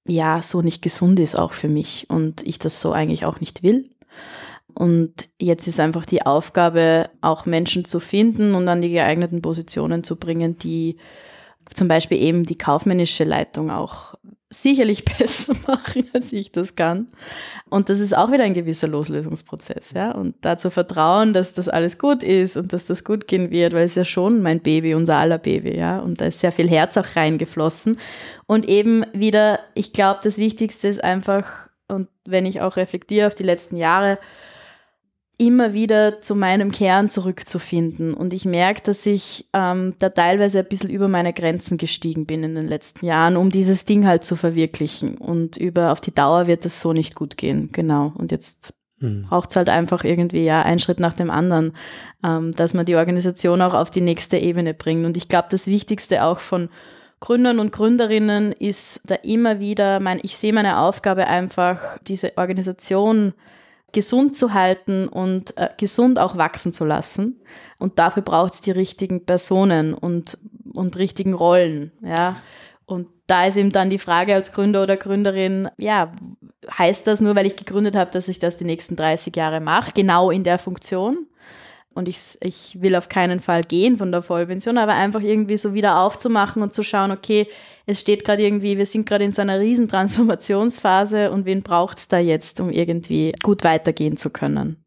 ja 0.07 0.41
so 0.41 0.61
nicht 0.61 0.81
gesund 0.81 1.19
ist 1.19 1.35
auch 1.35 1.53
für 1.53 1.67
mich 1.67 2.09
und 2.09 2.41
ich 2.43 2.59
das 2.59 2.81
so 2.81 2.93
eigentlich 2.93 3.25
auch 3.25 3.39
nicht 3.39 3.63
will. 3.63 3.89
Und 4.73 5.29
jetzt 5.39 5.67
ist 5.67 5.79
einfach 5.79 6.05
die 6.05 6.25
Aufgabe, 6.25 7.09
auch 7.21 7.45
Menschen 7.45 7.85
zu 7.85 7.99
finden 7.99 8.55
und 8.55 8.67
an 8.67 8.81
die 8.81 8.89
geeigneten 8.89 9.41
Positionen 9.41 10.03
zu 10.03 10.17
bringen, 10.17 10.57
die 10.57 10.97
zum 11.73 11.87
Beispiel 11.87 12.21
eben 12.21 12.45
die 12.45 12.57
kaufmännische 12.57 13.23
Leitung 13.23 13.71
auch 13.71 14.15
sicherlich 14.61 15.05
besser 15.17 15.55
machen, 15.67 16.09
als 16.13 16.33
ich 16.33 16.51
das 16.51 16.75
kann. 16.75 17.07
Und 17.69 17.89
das 17.89 17.99
ist 17.99 18.15
auch 18.15 18.31
wieder 18.31 18.43
ein 18.43 18.53
gewisser 18.53 18.87
Loslösungsprozess, 18.87 19.93
ja. 19.93 20.11
Und 20.11 20.35
dazu 20.41 20.69
vertrauen, 20.69 21.33
dass 21.33 21.53
das 21.53 21.69
alles 21.69 21.99
gut 21.99 22.23
ist 22.23 22.57
und 22.57 22.73
dass 22.73 22.87
das 22.87 23.03
gut 23.03 23.27
gehen 23.27 23.51
wird, 23.51 23.73
weil 23.73 23.85
es 23.85 23.95
ja 23.95 24.05
schon 24.05 24.41
mein 24.41 24.61
Baby, 24.61 24.95
unser 24.95 25.17
aller 25.17 25.37
Baby, 25.37 25.77
ja. 25.77 25.99
Und 25.99 26.21
da 26.21 26.25
ist 26.25 26.39
sehr 26.39 26.51
viel 26.51 26.69
Herz 26.69 26.97
auch 26.97 27.15
reingeflossen. 27.15 27.97
Und 28.47 28.67
eben 28.67 29.05
wieder, 29.13 29.59
ich 29.73 29.93
glaube, 29.93 30.19
das 30.23 30.37
Wichtigste 30.37 30.87
ist 30.87 31.03
einfach, 31.03 31.69
und 31.87 32.07
wenn 32.25 32.45
ich 32.45 32.61
auch 32.61 32.77
reflektiere 32.77 33.27
auf 33.27 33.35
die 33.35 33.43
letzten 33.43 33.77
Jahre, 33.77 34.17
immer 35.37 35.73
wieder 35.73 36.21
zu 36.21 36.35
meinem 36.35 36.71
Kern 36.71 37.09
zurückzufinden. 37.09 38.13
Und 38.13 38.33
ich 38.33 38.45
merke, 38.45 38.81
dass 38.83 39.05
ich 39.05 39.47
ähm, 39.53 39.93
da 39.99 40.09
teilweise 40.09 40.59
ein 40.59 40.67
bisschen 40.67 40.89
über 40.89 41.07
meine 41.07 41.33
Grenzen 41.33 41.77
gestiegen 41.77 42.25
bin 42.25 42.43
in 42.43 42.55
den 42.55 42.67
letzten 42.67 43.05
Jahren, 43.05 43.35
um 43.35 43.49
dieses 43.49 43.85
Ding 43.85 44.05
halt 44.05 44.23
zu 44.23 44.35
verwirklichen. 44.35 45.17
Und 45.17 45.57
über 45.57 45.91
auf 45.91 45.99
die 45.99 46.13
Dauer 46.13 46.47
wird 46.47 46.65
es 46.65 46.79
so 46.79 46.93
nicht 46.93 47.15
gut 47.15 47.35
gehen. 47.37 47.69
Genau. 47.73 48.13
Und 48.15 48.31
jetzt 48.31 48.73
hm. 48.99 49.25
braucht 49.27 49.49
es 49.49 49.55
halt 49.57 49.67
einfach 49.67 50.05
irgendwie 50.05 50.45
ja 50.45 50.61
einen 50.61 50.79
Schritt 50.79 51.01
nach 51.01 51.13
dem 51.13 51.29
anderen, 51.29 51.73
ähm, 52.23 52.53
dass 52.53 52.73
man 52.73 52.85
die 52.85 52.95
Organisation 52.95 53.61
auch 53.61 53.73
auf 53.73 53.91
die 53.91 54.01
nächste 54.01 54.37
Ebene 54.37 54.73
bringt. 54.73 55.05
Und 55.05 55.17
ich 55.17 55.27
glaube, 55.27 55.47
das 55.51 55.67
Wichtigste 55.67 56.23
auch 56.23 56.39
von 56.39 56.69
Gründern 57.19 57.59
und 57.59 57.71
Gründerinnen 57.71 58.51
ist 58.53 59.01
da 59.05 59.15
immer 59.15 59.59
wieder, 59.59 59.99
mein, 59.99 60.19
ich 60.21 60.37
sehe 60.37 60.53
meine 60.53 60.79
Aufgabe 60.79 61.27
einfach, 61.27 61.97
diese 62.07 62.37
Organisation 62.37 63.33
gesund 63.95 64.35
zu 64.35 64.53
halten 64.53 65.07
und 65.07 65.57
äh, 65.57 65.69
gesund 65.77 66.19
auch 66.19 66.37
wachsen 66.37 66.73
zu 66.73 66.83
lassen. 66.83 67.41
Und 67.79 67.97
dafür 67.97 68.21
braucht 68.21 68.53
es 68.53 68.61
die 68.61 68.71
richtigen 68.71 69.25
Personen 69.25 69.93
und, 69.93 70.37
und 70.73 70.97
richtigen 70.97 71.33
Rollen. 71.33 71.91
Ja. 72.01 72.35
Und 72.85 73.07
da 73.25 73.47
ist 73.47 73.57
eben 73.57 73.71
dann 73.71 73.89
die 73.89 73.97
Frage 73.97 74.35
als 74.35 74.51
Gründer 74.51 74.83
oder 74.83 74.97
Gründerin, 74.97 75.69
ja, 75.77 76.11
heißt 76.77 77.07
das 77.07 77.21
nur, 77.21 77.35
weil 77.35 77.45
ich 77.45 77.55
gegründet 77.55 77.95
habe, 77.95 78.11
dass 78.11 78.27
ich 78.27 78.39
das 78.39 78.57
die 78.57 78.65
nächsten 78.65 78.95
30 78.97 79.35
Jahre 79.35 79.61
mache, 79.61 79.93
genau 79.93 80.29
in 80.29 80.43
der 80.43 80.59
Funktion? 80.59 81.25
und 81.95 82.09
ich, 82.09 82.37
ich 82.41 82.81
will 82.81 82.93
auf 82.95 83.07
keinen 83.07 83.39
Fall 83.39 83.63
gehen 83.63 83.95
von 83.95 84.11
der 84.11 84.21
Vollpension, 84.21 84.77
aber 84.77 84.93
einfach 84.93 85.21
irgendwie 85.21 85.55
so 85.55 85.73
wieder 85.73 85.99
aufzumachen 85.99 86.61
und 86.61 86.73
zu 86.73 86.83
schauen, 86.83 87.09
okay, 87.09 87.47
es 87.85 88.01
steht 88.01 88.25
gerade 88.25 88.43
irgendwie, 88.43 88.77
wir 88.77 88.85
sind 88.85 89.05
gerade 89.05 89.23
in 89.23 89.31
so 89.31 89.41
einer 89.41 89.59
riesen 89.59 89.87
Transformationsphase 89.87 91.31
und 91.31 91.45
wen 91.45 91.61
braucht 91.61 91.97
es 91.97 92.07
da 92.07 92.17
jetzt, 92.17 92.59
um 92.59 92.69
irgendwie 92.69 93.33
gut 93.43 93.63
weitergehen 93.63 94.17
zu 94.17 94.29
können? 94.29 94.85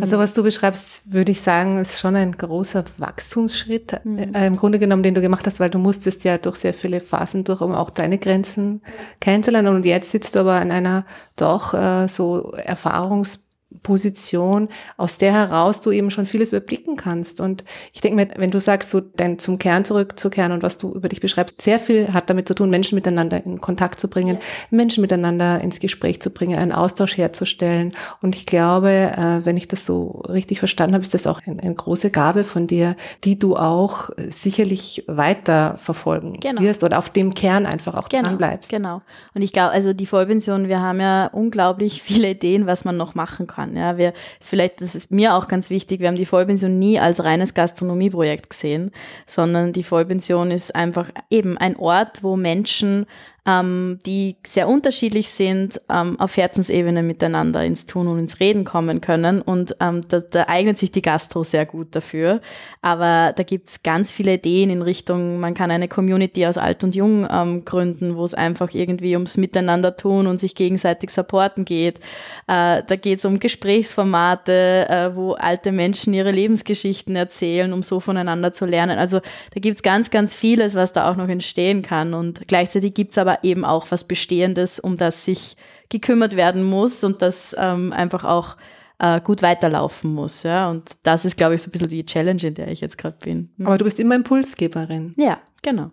Also 0.00 0.18
was 0.18 0.32
du 0.32 0.44
beschreibst, 0.44 1.12
würde 1.12 1.32
ich 1.32 1.40
sagen, 1.40 1.78
ist 1.78 1.98
schon 1.98 2.14
ein 2.14 2.32
großer 2.32 2.84
Wachstumsschritt 2.98 4.00
mhm. 4.04 4.32
äh, 4.32 4.46
im 4.46 4.56
Grunde 4.56 4.78
genommen, 4.78 5.02
den 5.02 5.14
du 5.14 5.20
gemacht 5.20 5.46
hast, 5.46 5.58
weil 5.58 5.70
du 5.70 5.78
musstest 5.78 6.22
ja 6.22 6.38
durch 6.38 6.56
sehr 6.56 6.74
viele 6.74 7.00
Phasen 7.00 7.42
durch, 7.42 7.60
um 7.60 7.74
auch 7.74 7.90
deine 7.90 8.18
Grenzen 8.18 8.82
kennenzulernen. 9.20 9.74
Und 9.74 9.84
jetzt 9.84 10.10
sitzt 10.10 10.36
du 10.36 10.40
aber 10.40 10.54
an 10.54 10.70
einer 10.70 11.04
doch 11.34 11.74
äh, 11.74 12.06
so 12.06 12.52
Erfahrungs 12.52 13.47
Position, 13.82 14.68
aus 14.96 15.18
der 15.18 15.32
heraus 15.32 15.82
du 15.82 15.90
eben 15.90 16.10
schon 16.10 16.24
vieles 16.24 16.52
überblicken 16.52 16.96
kannst. 16.96 17.40
Und 17.40 17.64
ich 17.92 18.00
denke 18.00 18.16
mir, 18.16 18.28
wenn 18.36 18.50
du 18.50 18.60
sagst, 18.60 18.88
so 18.88 19.00
dein, 19.00 19.38
zum 19.38 19.58
Kern 19.58 19.84
zurückzukehren 19.84 20.52
und 20.52 20.62
was 20.62 20.78
du 20.78 20.92
über 20.94 21.10
dich 21.10 21.20
beschreibst, 21.20 21.60
sehr 21.60 21.78
viel 21.78 22.14
hat 22.14 22.30
damit 22.30 22.48
zu 22.48 22.54
tun, 22.54 22.70
Menschen 22.70 22.94
miteinander 22.94 23.44
in 23.44 23.60
Kontakt 23.60 24.00
zu 24.00 24.08
bringen. 24.08 24.38
Menschen 24.70 25.02
miteinander 25.02 25.60
ins 25.60 25.80
Gespräch 25.80 26.20
zu 26.22 26.30
bringen, 26.30 26.58
einen 26.58 26.72
Austausch 26.72 27.18
herzustellen. 27.18 27.92
Und 28.22 28.34
ich 28.36 28.46
glaube, 28.46 28.88
äh, 28.88 29.44
wenn 29.44 29.58
ich 29.58 29.68
das 29.68 29.84
so 29.84 30.22
richtig 30.28 30.60
verstanden 30.60 30.94
habe, 30.94 31.04
ist 31.04 31.12
das 31.12 31.26
auch 31.26 31.40
eine, 31.44 31.62
eine 31.62 31.74
große 31.74 32.10
Gabe 32.10 32.44
von 32.44 32.66
dir, 32.66 32.96
die 33.24 33.38
du 33.38 33.54
auch 33.56 34.08
sicherlich 34.30 35.04
weiter 35.06 35.76
verfolgen 35.76 36.40
genau. 36.40 36.62
wirst 36.62 36.84
oder 36.84 36.98
auf 36.98 37.10
dem 37.10 37.34
Kern 37.34 37.66
einfach 37.66 37.94
auch 37.94 38.08
genau. 38.08 38.24
dran 38.24 38.38
bleibst. 38.38 38.70
Genau. 38.70 39.02
Und 39.34 39.42
ich 39.42 39.52
glaube, 39.52 39.72
also 39.72 39.92
die 39.92 40.06
Vollpension, 40.06 40.68
wir 40.68 40.80
haben 40.80 41.00
ja 41.00 41.26
unglaublich 41.26 42.02
viele 42.08 42.30
Ideen, 42.30 42.66
was 42.66 42.86
man 42.86 42.96
noch 42.96 43.14
machen 43.14 43.46
kann 43.46 43.57
kann. 43.58 43.76
Ja, 43.76 43.98
wir, 43.98 44.12
ist 44.40 44.50
vielleicht, 44.50 44.80
das 44.80 44.94
ist 44.94 45.10
mir 45.10 45.34
auch 45.34 45.48
ganz 45.48 45.70
wichtig, 45.70 46.00
wir 46.00 46.08
haben 46.08 46.16
die 46.16 46.26
Vollpension 46.26 46.78
nie 46.78 46.98
als 46.98 47.22
reines 47.22 47.54
Gastronomieprojekt 47.54 48.50
gesehen, 48.50 48.92
sondern 49.26 49.72
die 49.72 49.82
Vollpension 49.82 50.50
ist 50.50 50.74
einfach 50.74 51.10
eben 51.30 51.58
ein 51.58 51.76
Ort, 51.76 52.22
wo 52.22 52.36
Menschen 52.36 53.06
ähm, 53.48 53.98
die 54.04 54.36
sehr 54.46 54.68
unterschiedlich 54.68 55.30
sind, 55.30 55.80
ähm, 55.88 56.20
auf 56.20 56.36
Herzensebene 56.36 57.02
miteinander 57.02 57.64
ins 57.64 57.86
Tun 57.86 58.06
und 58.06 58.18
ins 58.18 58.40
Reden 58.40 58.64
kommen 58.64 59.00
können. 59.00 59.40
Und 59.40 59.74
ähm, 59.80 60.02
da, 60.06 60.20
da, 60.20 60.44
eignet 60.48 60.76
sich 60.76 60.92
die 60.92 61.00
Gastro 61.00 61.44
sehr 61.44 61.64
gut 61.64 61.96
dafür. 61.96 62.42
Aber 62.82 63.32
da 63.34 63.42
gibt 63.44 63.68
es 63.68 63.82
ganz 63.82 64.12
viele 64.12 64.34
Ideen 64.34 64.68
in 64.68 64.82
Richtung, 64.82 65.40
man 65.40 65.54
kann 65.54 65.70
eine 65.70 65.88
Community 65.88 66.44
aus 66.46 66.58
Alt 66.58 66.84
und 66.84 66.94
Jung 66.94 67.26
ähm, 67.30 67.64
gründen, 67.64 68.16
wo 68.16 68.24
es 68.24 68.34
einfach 68.34 68.74
irgendwie 68.74 69.14
ums 69.14 69.38
Miteinander 69.38 69.96
tun 69.96 70.26
und 70.26 70.38
sich 70.38 70.54
gegenseitig 70.54 71.10
supporten 71.10 71.64
geht. 71.64 72.00
Äh, 72.48 72.82
da 72.86 72.96
geht 73.00 73.20
es 73.20 73.24
um 73.24 73.40
Gesprächsformate, 73.40 74.86
äh, 74.88 75.16
wo 75.16 75.32
alte 75.32 75.72
Menschen 75.72 76.12
ihre 76.12 76.32
Lebensgeschichten 76.32 77.16
erzählen, 77.16 77.72
um 77.72 77.82
so 77.82 78.00
voneinander 78.00 78.52
zu 78.52 78.66
lernen. 78.66 78.98
Also 78.98 79.20
da 79.54 79.60
gibt 79.60 79.78
es 79.78 79.82
ganz, 79.82 80.10
ganz 80.10 80.34
vieles, 80.34 80.74
was 80.74 80.92
da 80.92 81.10
auch 81.10 81.16
noch 81.16 81.28
entstehen 81.28 81.80
kann. 81.80 82.12
Und 82.12 82.46
gleichzeitig 82.46 82.92
gibt 82.92 83.12
es 83.12 83.18
aber 83.38 83.44
eben 83.44 83.64
auch 83.64 83.86
was 83.90 84.04
Bestehendes, 84.04 84.78
um 84.78 84.96
das 84.96 85.24
sich 85.24 85.56
gekümmert 85.88 86.36
werden 86.36 86.64
muss 86.64 87.04
und 87.04 87.22
das 87.22 87.56
ähm, 87.58 87.92
einfach 87.92 88.24
auch 88.24 88.56
äh, 88.98 89.20
gut 89.20 89.42
weiterlaufen 89.42 90.12
muss. 90.12 90.42
Ja? 90.42 90.70
Und 90.70 90.96
das 91.04 91.24
ist, 91.24 91.36
glaube 91.36 91.54
ich, 91.54 91.62
so 91.62 91.68
ein 91.68 91.72
bisschen 91.72 91.88
die 91.88 92.04
Challenge, 92.04 92.42
in 92.42 92.54
der 92.54 92.68
ich 92.68 92.80
jetzt 92.80 92.98
gerade 92.98 93.16
bin. 93.22 93.50
Hm. 93.56 93.66
Aber 93.66 93.78
du 93.78 93.84
bist 93.84 94.00
immer 94.00 94.14
Impulsgeberin. 94.14 95.14
Ja, 95.16 95.38
genau. 95.62 95.90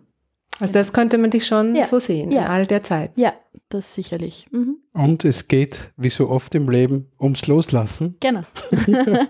Also 0.58 0.72
das 0.72 0.92
könnte 0.92 1.18
man 1.18 1.30
dich 1.30 1.46
schon 1.46 1.76
ja. 1.76 1.84
so 1.84 1.98
sehen, 1.98 2.30
ja. 2.30 2.42
in 2.42 2.46
all 2.48 2.66
der 2.66 2.82
Zeit. 2.82 3.12
Ja, 3.16 3.34
das 3.68 3.94
sicherlich. 3.94 4.46
Mhm. 4.50 4.78
Und 4.92 5.24
es 5.26 5.48
geht, 5.48 5.92
wie 5.98 6.08
so 6.08 6.30
oft 6.30 6.54
im 6.54 6.70
Leben, 6.70 7.10
ums 7.20 7.46
Loslassen. 7.46 8.16
Genau. 8.20 8.40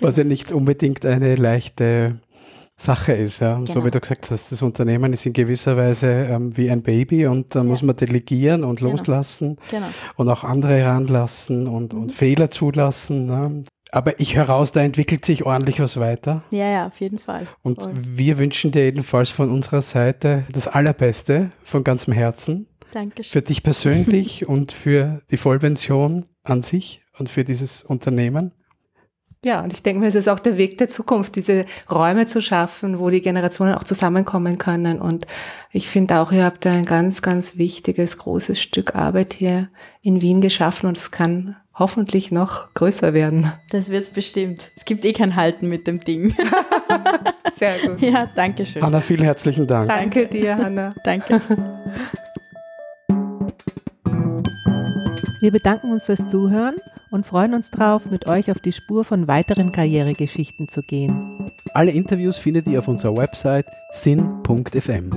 Was 0.00 0.16
ja 0.16 0.24
nicht 0.24 0.50
unbedingt 0.50 1.04
eine 1.04 1.34
leichte 1.34 2.20
Sache 2.80 3.12
ist. 3.12 3.40
Ja. 3.40 3.56
Genau. 3.56 3.70
So 3.70 3.84
wie 3.84 3.90
du 3.90 4.00
gesagt 4.00 4.30
hast, 4.30 4.52
das 4.52 4.62
Unternehmen 4.62 5.12
ist 5.12 5.26
in 5.26 5.32
gewisser 5.32 5.76
Weise 5.76 6.06
ähm, 6.06 6.56
wie 6.56 6.70
ein 6.70 6.82
Baby 6.82 7.26
und 7.26 7.54
da 7.54 7.60
ja. 7.60 7.66
muss 7.66 7.82
man 7.82 7.96
delegieren 7.96 8.62
und 8.64 8.78
genau. 8.78 8.92
loslassen 8.92 9.56
genau. 9.70 9.86
und 10.16 10.28
auch 10.28 10.44
andere 10.44 10.84
ranlassen 10.86 11.66
und, 11.66 11.92
mhm. 11.92 12.02
und 12.02 12.12
Fehler 12.12 12.50
zulassen. 12.50 13.26
Ne. 13.26 13.64
Aber 13.90 14.20
ich 14.20 14.36
höre 14.36 14.44
raus, 14.44 14.72
da 14.72 14.82
entwickelt 14.82 15.24
sich 15.24 15.44
ordentlich 15.44 15.80
was 15.80 15.98
weiter. 15.98 16.44
Ja, 16.50 16.70
ja, 16.70 16.86
auf 16.86 17.00
jeden 17.00 17.18
Fall. 17.18 17.46
Und 17.62 17.82
Voll. 17.82 17.92
wir 17.96 18.38
wünschen 18.38 18.70
dir 18.70 18.84
jedenfalls 18.84 19.30
von 19.30 19.50
unserer 19.50 19.82
Seite 19.82 20.44
das 20.52 20.68
Allerbeste 20.68 21.50
von 21.64 21.82
ganzem 21.82 22.12
Herzen. 22.12 22.68
Dankeschön. 22.92 23.32
Für 23.32 23.42
dich 23.42 23.62
persönlich 23.62 24.48
und 24.48 24.72
für 24.72 25.22
die 25.30 25.36
Vollpension 25.36 26.26
an 26.44 26.62
sich 26.62 27.02
und 27.18 27.28
für 27.28 27.44
dieses 27.44 27.82
Unternehmen. 27.82 28.52
Ja, 29.44 29.62
und 29.62 29.72
ich 29.72 29.84
denke 29.84 30.00
mir, 30.00 30.08
es 30.08 30.16
ist 30.16 30.28
auch 30.28 30.40
der 30.40 30.58
Weg 30.58 30.78
der 30.78 30.88
Zukunft, 30.88 31.36
diese 31.36 31.64
Räume 31.90 32.26
zu 32.26 32.42
schaffen, 32.42 32.98
wo 32.98 33.08
die 33.08 33.20
Generationen 33.20 33.74
auch 33.74 33.84
zusammenkommen 33.84 34.58
können. 34.58 35.00
Und 35.00 35.26
ich 35.70 35.88
finde 35.88 36.18
auch, 36.18 36.32
ihr 36.32 36.44
habt 36.44 36.66
ein 36.66 36.84
ganz, 36.84 37.22
ganz 37.22 37.56
wichtiges, 37.56 38.18
großes 38.18 38.60
Stück 38.60 38.96
Arbeit 38.96 39.34
hier 39.34 39.68
in 40.02 40.22
Wien 40.22 40.40
geschaffen 40.40 40.88
und 40.88 40.98
es 40.98 41.12
kann 41.12 41.54
hoffentlich 41.78 42.32
noch 42.32 42.74
größer 42.74 43.14
werden. 43.14 43.52
Das 43.70 43.90
wird 43.90 44.02
es 44.02 44.10
bestimmt. 44.10 44.70
Es 44.74 44.84
gibt 44.84 45.04
eh 45.04 45.12
kein 45.12 45.36
Halten 45.36 45.68
mit 45.68 45.86
dem 45.86 45.98
Ding. 45.98 46.34
Sehr 47.56 47.78
gut. 47.78 48.02
Ja, 48.02 48.28
danke 48.34 48.66
schön. 48.66 48.82
Hanna, 48.82 49.00
vielen 49.00 49.22
herzlichen 49.22 49.66
Dank. 49.68 49.88
Danke 49.88 50.26
dir, 50.26 50.58
Hanna. 50.58 50.94
danke. 51.04 51.40
Wir 55.40 55.52
bedanken 55.52 55.92
uns 55.92 56.06
fürs 56.06 56.28
Zuhören 56.28 56.76
und 57.10 57.24
freuen 57.24 57.54
uns 57.54 57.70
darauf, 57.70 58.10
mit 58.10 58.26
euch 58.26 58.50
auf 58.50 58.58
die 58.58 58.72
Spur 58.72 59.04
von 59.04 59.28
weiteren 59.28 59.70
Karrieregeschichten 59.70 60.68
zu 60.68 60.82
gehen. 60.82 61.52
Alle 61.74 61.92
Interviews 61.92 62.38
findet 62.38 62.66
ihr 62.66 62.80
auf 62.80 62.88
unserer 62.88 63.16
Website 63.16 63.66
sin.fm. 63.92 65.10